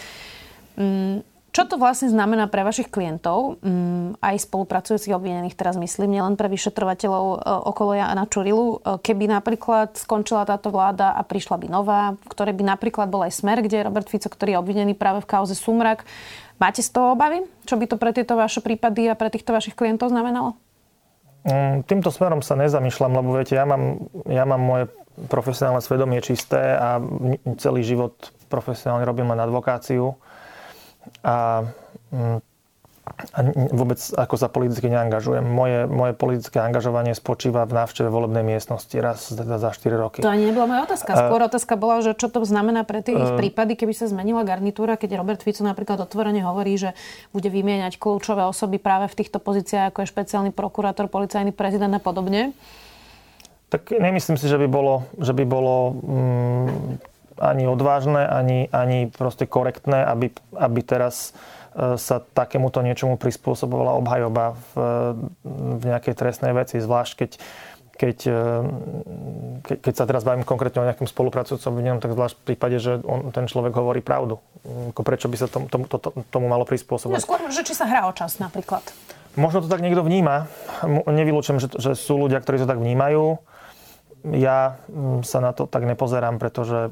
um, 0.78 1.18
čo 1.58 1.66
to 1.66 1.74
vlastne 1.74 2.06
znamená 2.06 2.46
pre 2.46 2.62
vašich 2.62 2.86
klientov, 2.86 3.58
um, 3.58 4.14
aj 4.22 4.46
spolupracujúcich 4.46 5.10
obvinených, 5.10 5.58
teraz 5.58 5.74
myslím, 5.74 6.14
nielen 6.14 6.38
pre 6.38 6.46
vyšetrovateľov 6.46 7.24
uh, 7.34 7.38
okolo 7.66 7.98
Jana 7.98 8.30
Čurilu, 8.30 8.78
uh, 8.78 9.02
keby 9.02 9.26
napríklad 9.26 9.98
skončila 9.98 10.46
táto 10.46 10.70
vláda 10.70 11.18
a 11.18 11.26
prišla 11.26 11.58
by 11.58 11.66
nová, 11.66 12.14
v 12.14 12.30
ktorej 12.30 12.54
by 12.54 12.62
napríklad 12.78 13.10
bol 13.10 13.26
aj 13.26 13.34
Smer, 13.34 13.58
kde 13.58 13.82
je 13.82 13.86
Robert 13.90 14.06
Fico, 14.06 14.30
ktorý 14.30 14.54
je 14.54 14.60
obvinený 14.62 14.94
práve 14.94 15.18
v 15.18 15.34
kauze 15.34 15.58
Sumrak. 15.58 16.06
Máte 16.62 16.78
z 16.78 16.94
toho 16.94 17.18
obavy? 17.18 17.42
Čo 17.66 17.74
by 17.74 17.90
to 17.90 17.98
pre 17.98 18.14
tieto 18.14 18.38
vaše 18.38 18.62
prípady 18.62 19.10
a 19.10 19.18
pre 19.18 19.26
týchto 19.26 19.50
vašich 19.50 19.74
klientov 19.74 20.14
znamenalo? 20.14 20.54
Um, 21.42 21.82
týmto 21.82 22.14
smerom 22.14 22.38
sa 22.38 22.54
nezamýšľam, 22.54 23.18
lebo 23.18 23.34
viete, 23.34 23.58
ja 23.58 23.66
mám, 23.66 24.06
ja 24.30 24.46
mám 24.46 24.62
moje 24.62 24.84
profesionálne 25.26 25.82
svedomie 25.82 26.22
čisté 26.22 26.78
a 26.78 27.02
celý 27.58 27.82
život 27.82 28.14
profesionálne 28.46 29.02
robím 29.02 29.34
len 29.34 29.42
advokáciu 29.42 30.14
a 31.22 31.66
mm, 32.12 32.38
a 33.34 33.40
vôbec 33.74 33.98
ako 34.14 34.34
sa 34.38 34.46
politicky 34.46 34.86
neangažujem. 34.86 35.42
Moje, 35.42 35.90
moje 35.90 36.12
politické 36.14 36.62
angažovanie 36.62 37.16
spočíva 37.16 37.66
v 37.66 37.82
návšteve 37.82 38.08
volebnej 38.08 38.44
miestnosti 38.46 38.94
raz 38.98 39.32
teda 39.32 39.58
za 39.58 39.74
4 39.74 39.90
roky. 39.98 40.18
To 40.22 40.30
ani 40.30 40.48
nebola 40.52 40.70
moja 40.70 40.82
otázka. 40.86 41.16
Skôr 41.16 41.40
uh, 41.42 41.48
otázka 41.50 41.74
bola, 41.74 42.04
že 42.04 42.12
čo 42.14 42.30
to 42.30 42.44
znamená 42.46 42.86
pre 42.86 43.02
tie 43.02 43.16
uh, 43.16 43.34
prípady, 43.34 43.74
keby 43.74 43.92
sa 43.96 44.06
zmenila 44.06 44.46
garnitúra, 44.46 44.94
keď 44.94 45.18
Robert 45.18 45.42
Fico 45.42 45.66
napríklad 45.66 45.98
otvorene 46.04 46.44
hovorí, 46.44 46.78
že 46.78 46.94
bude 47.34 47.48
vymieňať 47.50 47.98
kľúčové 47.98 48.46
osoby 48.46 48.78
práve 48.78 49.10
v 49.10 49.18
týchto 49.18 49.42
pozíciách, 49.42 49.90
ako 49.90 50.04
je 50.04 50.12
špeciálny 50.12 50.50
prokurátor, 50.54 51.10
policajný 51.10 51.50
prezident 51.50 51.92
a 51.96 52.02
podobne. 52.02 52.54
Tak 53.68 53.92
nemyslím 53.92 54.40
si, 54.40 54.48
že 54.48 54.56
by 54.56 54.68
bolo, 54.70 55.04
že 55.20 55.36
by 55.36 55.44
bolo 55.44 55.92
mm, 56.00 56.68
ani 57.38 57.64
odvážne, 57.70 58.22
ani, 58.26 58.68
ani 58.70 59.08
proste 59.08 59.46
korektné, 59.46 60.02
aby, 60.04 60.34
aby 60.58 60.80
teraz 60.82 61.32
sa 61.78 62.18
takémuto 62.18 62.82
niečomu 62.82 63.14
prispôsobovala 63.14 63.94
obhajoba 64.02 64.58
v, 64.74 64.74
v 65.78 65.82
nejakej 65.86 66.14
trestnej 66.18 66.50
veci, 66.50 66.82
zvlášť 66.82 67.12
keď 67.14 67.30
keď, 67.98 68.18
e, 68.30 68.42
ke, 69.66 69.74
keď 69.82 69.94
sa 69.98 70.04
teraz 70.06 70.22
bavím 70.22 70.46
konkrétne 70.46 70.86
o 70.86 70.86
nejakom 70.86 71.10
spolupracujúcom 71.10 71.74
obvinenom, 71.74 71.98
tak 71.98 72.14
zvlášť 72.14 72.38
v 72.38 72.44
prípade, 72.46 72.78
že 72.78 73.02
on, 73.02 73.34
ten 73.34 73.50
človek 73.50 73.74
hovorí 73.74 73.98
pravdu. 73.98 74.38
Ako 74.94 75.02
prečo 75.02 75.26
by 75.26 75.34
sa 75.34 75.50
tom, 75.50 75.66
tom, 75.66 75.82
to, 75.90 75.98
tomu 76.30 76.46
malo 76.46 76.62
prispôsobovať? 76.62 77.18
No, 77.18 77.26
skôr, 77.26 77.42
že 77.50 77.66
či 77.66 77.74
sa 77.74 77.90
hrá 77.90 78.06
o 78.06 78.14
čas 78.14 78.38
napríklad. 78.38 78.86
Možno 79.34 79.66
to 79.66 79.68
tak 79.68 79.82
niekto 79.82 80.06
vníma. 80.06 80.46
Nevylúčujem, 81.10 81.58
že, 81.58 81.68
že 81.74 81.98
sú 81.98 82.22
ľudia, 82.22 82.38
ktorí 82.38 82.62
to 82.62 82.70
tak 82.70 82.78
vnímajú. 82.78 83.42
Ja 84.26 84.82
sa 85.22 85.38
na 85.38 85.54
to 85.54 85.70
tak 85.70 85.86
nepozerám, 85.86 86.42
pretože, 86.42 86.90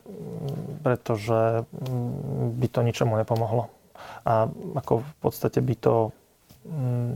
pretože 0.86 1.66
by 2.54 2.66
to 2.70 2.80
ničomu 2.86 3.18
nepomohlo 3.18 3.72
a 4.26 4.50
ako 4.74 5.06
v 5.06 5.14
podstate 5.22 5.62
by 5.62 5.74
to 5.78 5.94
mm, 6.66 7.14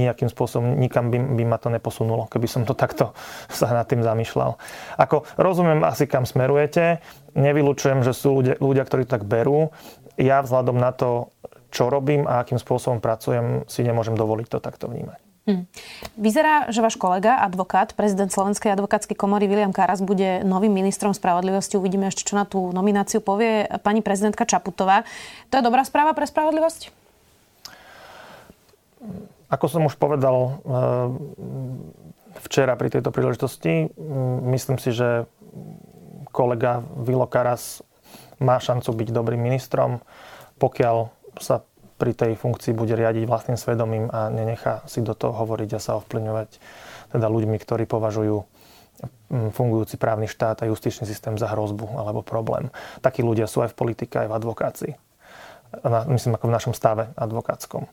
nejakým 0.00 0.32
spôsobom 0.32 0.80
nikam 0.80 1.12
by, 1.12 1.20
by 1.20 1.44
ma 1.44 1.60
to 1.60 1.68
neposunulo, 1.68 2.24
keby 2.32 2.48
som 2.48 2.64
to 2.64 2.72
takto 2.72 3.12
sa 3.52 3.68
nad 3.76 3.84
tým 3.84 4.00
zamýšľal. 4.00 4.56
Ako 4.96 5.28
rozumiem 5.36 5.84
asi, 5.84 6.08
kam 6.08 6.24
smerujete. 6.24 7.04
Nevylučujem, 7.36 8.00
že 8.00 8.16
sú 8.16 8.40
ľudia, 8.40 8.56
ľudia, 8.58 8.84
ktorí 8.88 9.04
to 9.04 9.20
tak 9.20 9.28
berú. 9.28 9.70
Ja 10.16 10.40
vzhľadom 10.40 10.80
na 10.80 10.90
to, 10.90 11.30
čo 11.68 11.92
robím 11.92 12.24
a 12.24 12.40
akým 12.42 12.56
spôsobom 12.56 12.98
pracujem, 12.98 13.68
si 13.68 13.84
nemôžem 13.84 14.16
dovoliť 14.16 14.48
to 14.48 14.58
takto 14.58 14.88
vnímať. 14.88 15.27
Hm. 15.48 15.64
Vyzerá, 16.20 16.68
že 16.68 16.84
váš 16.84 17.00
kolega, 17.00 17.40
advokát, 17.40 17.96
prezident 17.96 18.28
Slovenskej 18.28 18.68
advokátskej 18.76 19.16
komory 19.16 19.48
William 19.48 19.72
Karas 19.72 20.04
bude 20.04 20.44
novým 20.44 20.68
ministrom 20.68 21.16
spravodlivosti. 21.16 21.80
Uvidíme 21.80 22.12
ešte, 22.12 22.28
čo 22.28 22.36
na 22.36 22.44
tú 22.44 22.68
nomináciu 22.68 23.24
povie 23.24 23.64
pani 23.80 24.04
prezidentka 24.04 24.44
Čaputová. 24.44 25.08
To 25.48 25.56
je 25.56 25.64
dobrá 25.64 25.88
správa 25.88 26.12
pre 26.12 26.28
spravodlivosť? 26.28 26.92
Ako 29.48 29.66
som 29.72 29.88
už 29.88 29.96
povedal 29.96 30.36
eh, 30.36 30.52
včera 32.44 32.76
pri 32.76 32.92
tejto 32.92 33.08
príležitosti, 33.08 33.88
myslím 34.52 34.76
si, 34.76 34.92
že 34.92 35.24
kolega 36.28 36.84
Vilo 37.00 37.24
Karas 37.24 37.80
má 38.38 38.60
šancu 38.60 38.92
byť 38.94 39.08
dobrým 39.10 39.40
ministrom, 39.40 40.04
pokiaľ 40.60 41.08
sa 41.40 41.64
pri 41.98 42.14
tej 42.14 42.38
funkcii 42.38 42.72
bude 42.72 42.94
riadiť 42.94 43.26
vlastným 43.26 43.58
svedomím 43.58 44.06
a 44.14 44.30
nenechá 44.30 44.86
si 44.86 45.02
do 45.02 45.18
toho 45.18 45.34
hovoriť 45.34 45.70
a 45.74 45.82
sa 45.82 45.98
ovplyvňovať 45.98 46.48
teda 47.10 47.26
ľuďmi, 47.26 47.58
ktorí 47.58 47.84
považujú 47.90 48.38
mm, 49.34 49.50
fungujúci 49.50 49.98
právny 49.98 50.30
štát 50.30 50.62
a 50.62 50.70
justičný 50.70 51.04
systém 51.04 51.34
za 51.34 51.50
hrozbu 51.50 51.98
alebo 51.98 52.22
problém. 52.22 52.70
Takí 53.02 53.26
ľudia 53.26 53.50
sú 53.50 53.66
aj 53.66 53.74
v 53.74 53.78
politike, 53.78 54.14
aj 54.22 54.28
v 54.30 54.36
advokácii. 54.38 54.92
Myslím 56.08 56.40
ako 56.40 56.48
v 56.48 56.56
našom 56.56 56.72
stave 56.72 57.12
advokátskom. 57.12 57.84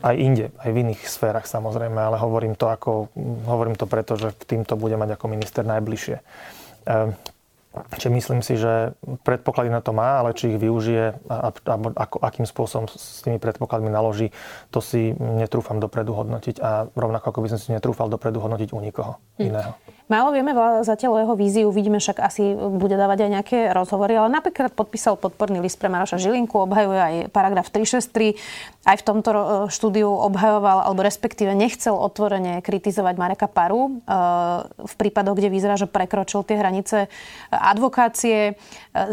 Aj 0.00 0.16
inde, 0.16 0.48
aj 0.56 0.70
v 0.72 0.80
iných 0.80 1.04
sférach 1.04 1.44
samozrejme, 1.44 2.00
ale 2.00 2.16
hovorím 2.16 2.56
to, 2.56 2.72
ako, 2.72 3.12
hovorím 3.44 3.76
to 3.76 3.84
preto, 3.84 4.16
že 4.16 4.32
týmto 4.48 4.80
bude 4.80 4.96
mať 4.96 5.20
ako 5.20 5.28
minister 5.28 5.60
najbližšie. 5.60 6.16
Ehm, 6.88 7.12
Čiže 7.70 8.10
myslím 8.10 8.40
si, 8.42 8.58
že 8.58 8.98
predpoklady 9.22 9.70
na 9.70 9.78
to 9.78 9.94
má, 9.94 10.18
ale 10.18 10.34
či 10.34 10.50
ich 10.50 10.58
využije 10.58 11.22
a, 11.30 11.54
a 11.54 11.74
ako, 11.78 12.18
akým 12.18 12.42
spôsobom 12.42 12.90
s 12.90 13.22
tými 13.22 13.38
predpokladmi 13.38 13.86
naloží, 13.86 14.34
to 14.74 14.82
si 14.82 15.14
netrúfam 15.14 15.78
dopredu 15.78 16.10
hodnotiť 16.10 16.58
a 16.58 16.90
rovnako 16.90 17.30
ako 17.30 17.40
by 17.46 17.48
som 17.54 17.60
si 17.62 17.70
netrúfal 17.70 18.10
dopredu 18.10 18.42
hodnotiť 18.42 18.74
u 18.74 18.78
nikoho 18.82 19.12
hm. 19.38 19.42
iného. 19.46 19.72
Málo 20.10 20.34
vieme 20.34 20.50
zatiaľ 20.82 21.10
o 21.14 21.20
jeho 21.22 21.34
víziu, 21.38 21.70
uvidíme 21.70 22.02
však 22.02 22.18
asi 22.18 22.58
bude 22.58 22.98
dávať 22.98 23.24
aj 23.24 23.30
nejaké 23.30 23.58
rozhovory, 23.70 24.18
ale 24.18 24.26
napríklad 24.26 24.74
podpísal 24.74 25.14
podporný 25.14 25.62
list 25.62 25.78
pre 25.78 25.86
Maroša 25.86 26.18
Žilinku, 26.18 26.58
obhajuje 26.58 26.98
aj 26.98 27.14
paragraf 27.30 27.70
363, 27.70 28.34
aj 28.90 28.96
v 28.98 29.06
tomto 29.06 29.30
štúdiu 29.70 30.10
obhajoval, 30.10 30.82
alebo 30.82 31.06
respektíve 31.06 31.54
nechcel 31.54 31.94
otvorene 31.94 32.58
kritizovať 32.58 33.14
Mareka 33.22 33.46
Paru 33.46 33.86
e, 33.86 33.90
v 34.82 34.94
prípadoch, 34.98 35.38
kde 35.38 35.46
vyzerá, 35.46 35.78
že 35.78 35.86
prekročil 35.86 36.42
tie 36.42 36.58
hranice 36.58 37.06
advokácie. 37.54 38.38
E, 38.50 38.52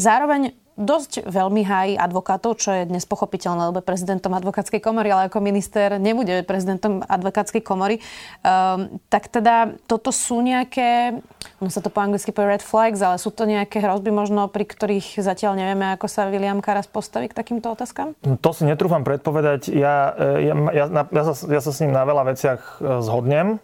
zároveň 0.01 0.49
dosť 0.77 1.25
veľmi 1.25 1.65
hájí 1.65 1.93
advokátov, 1.97 2.61
čo 2.61 2.69
je 2.71 2.85
dnes 2.85 3.03
pochopiteľné, 3.03 3.73
lebo 3.73 3.81
prezidentom 3.81 4.31
advokátskej 4.37 4.77
komory, 4.77 5.09
ale 5.09 5.27
ako 5.27 5.41
minister 5.41 5.97
nebude 5.97 6.45
prezidentom 6.45 7.01
advokátskej 7.01 7.65
komory. 7.65 7.97
Um, 8.45 9.01
tak 9.09 9.33
teda 9.33 9.73
toto 9.89 10.13
sú 10.13 10.39
nejaké, 10.45 11.17
ono 11.57 11.73
sa 11.73 11.81
to 11.81 11.89
po 11.89 11.99
anglicky 11.99 12.29
povie 12.29 12.55
red 12.55 12.63
flags, 12.63 13.01
ale 13.01 13.17
sú 13.17 13.33
to 13.33 13.49
nejaké 13.49 13.81
hrozby 13.81 14.13
možno, 14.13 14.45
pri 14.47 14.69
ktorých 14.69 15.17
zatiaľ 15.17 15.57
nevieme, 15.57 15.97
ako 15.97 16.05
sa 16.05 16.29
William 16.29 16.61
Karas 16.61 16.85
postaví 16.85 17.27
k 17.27 17.35
takýmto 17.35 17.73
otázkam? 17.73 18.13
To 18.21 18.49
si 18.53 18.63
netrúfam 18.69 19.01
predpovedať. 19.01 19.73
Ja, 19.73 20.13
ja, 20.37 20.53
ja, 20.71 20.85
ja, 20.93 21.23
sa, 21.25 21.33
ja 21.49 21.61
sa 21.61 21.71
s 21.73 21.81
ním 21.81 21.91
na 21.91 22.05
veľa 22.05 22.23
veciach 22.29 22.61
e, 22.79 23.01
zhodnem 23.01 23.57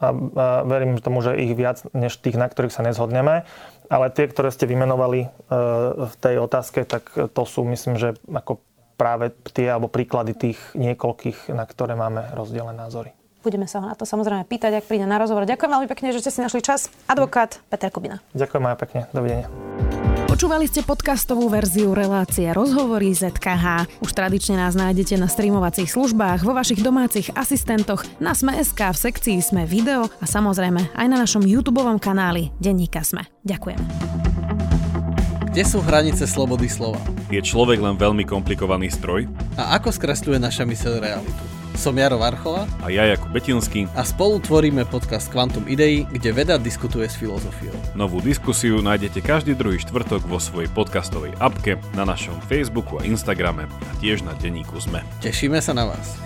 a, 0.00 0.08
a 0.08 0.12
verím 0.64 1.00
tomu, 1.00 1.24
že 1.24 1.36
ich 1.36 1.52
viac 1.56 1.84
než 1.96 2.16
tých, 2.20 2.36
na 2.36 2.48
ktorých 2.48 2.74
sa 2.74 2.84
nezhodneme. 2.84 3.48
Ale 3.86 4.06
tie, 4.10 4.26
ktoré 4.26 4.50
ste 4.50 4.66
vymenovali 4.66 5.20
e, 5.24 5.28
v 6.10 6.14
tej 6.18 6.42
otázke, 6.42 6.82
tak 6.82 7.06
to 7.14 7.42
sú, 7.46 7.62
myslím, 7.70 7.94
že 7.94 8.18
ako 8.26 8.58
práve 8.98 9.30
tie 9.52 9.70
alebo 9.70 9.86
príklady 9.86 10.32
tých 10.34 10.58
niekoľkých, 10.74 11.52
na 11.52 11.68
ktoré 11.68 11.94
máme 11.94 12.34
rozdielne 12.34 12.74
názory. 12.74 13.12
Budeme 13.46 13.70
sa 13.70 13.78
ho 13.78 13.86
na 13.86 13.94
to 13.94 14.02
samozrejme 14.02 14.42
pýtať, 14.42 14.82
ak 14.82 14.88
príde 14.90 15.06
na 15.06 15.22
rozhovor. 15.22 15.46
Ďakujem 15.46 15.70
veľmi 15.70 15.88
pekne, 15.92 16.10
že 16.10 16.18
ste 16.18 16.34
si 16.34 16.40
našli 16.42 16.66
čas. 16.66 16.90
Advokát 17.06 17.62
Peter 17.70 17.94
Kubina. 17.94 18.18
Ďakujem 18.34 18.64
aj 18.66 18.76
pekne. 18.82 19.00
Dovidenia. 19.14 19.46
Počúvali 20.36 20.68
ste 20.68 20.84
podcastovú 20.84 21.48
verziu 21.48 21.96
relácie 21.96 22.44
Rozhovory 22.52 23.08
ZKH. 23.08 23.88
Už 24.04 24.12
tradične 24.12 24.60
nás 24.60 24.76
nájdete 24.76 25.16
na 25.16 25.32
streamovacích 25.32 25.88
službách, 25.88 26.44
vo 26.44 26.52
vašich 26.52 26.84
domácich 26.84 27.32
asistentoch, 27.32 28.04
na 28.20 28.36
Sme.sk, 28.36 28.76
v 28.76 28.98
sekcii 29.00 29.40
Sme 29.40 29.64
video 29.64 30.12
a 30.20 30.28
samozrejme 30.28 30.92
aj 30.92 31.06
na 31.08 31.24
našom 31.24 31.40
YouTube 31.40 31.80
kanáli 31.96 32.52
Denníka 32.60 33.00
Sme. 33.00 33.24
Ďakujem. 33.48 33.80
Kde 35.56 35.64
sú 35.64 35.80
hranice 35.80 36.28
slobody 36.28 36.68
slova? 36.68 37.00
Je 37.32 37.40
človek 37.40 37.80
len 37.80 37.96
veľmi 37.96 38.28
komplikovaný 38.28 38.92
stroj? 38.92 39.24
A 39.56 39.80
ako 39.80 39.88
skresľuje 39.88 40.36
naša 40.36 40.68
myseľ 40.68 41.00
realitu? 41.00 41.55
Som 41.76 42.00
Jaro 42.00 42.16
Varchola 42.16 42.64
a 42.80 42.88
ja 42.88 43.04
Jakub 43.04 43.28
Betinský 43.28 43.84
a 43.92 44.00
spolu 44.00 44.40
tvoríme 44.40 44.88
podcast 44.88 45.28
Quantum 45.28 45.68
Idei, 45.68 46.08
kde 46.08 46.32
veda 46.32 46.56
diskutuje 46.56 47.04
s 47.04 47.20
filozofiou. 47.20 47.76
Novú 47.92 48.24
diskusiu 48.24 48.80
nájdete 48.80 49.20
každý 49.20 49.52
druhý 49.52 49.76
štvrtok 49.84 50.24
vo 50.24 50.40
svojej 50.40 50.72
podcastovej 50.72 51.36
apke, 51.36 51.76
na 51.92 52.08
našom 52.08 52.40
Facebooku 52.48 52.96
a 52.96 53.04
Instagrame 53.04 53.68
a 53.68 53.92
tiež 54.00 54.24
na 54.24 54.32
denníku 54.40 54.80
ZME. 54.80 55.04
Tešíme 55.20 55.60
sa 55.60 55.76
na 55.76 55.92
vás. 55.92 56.16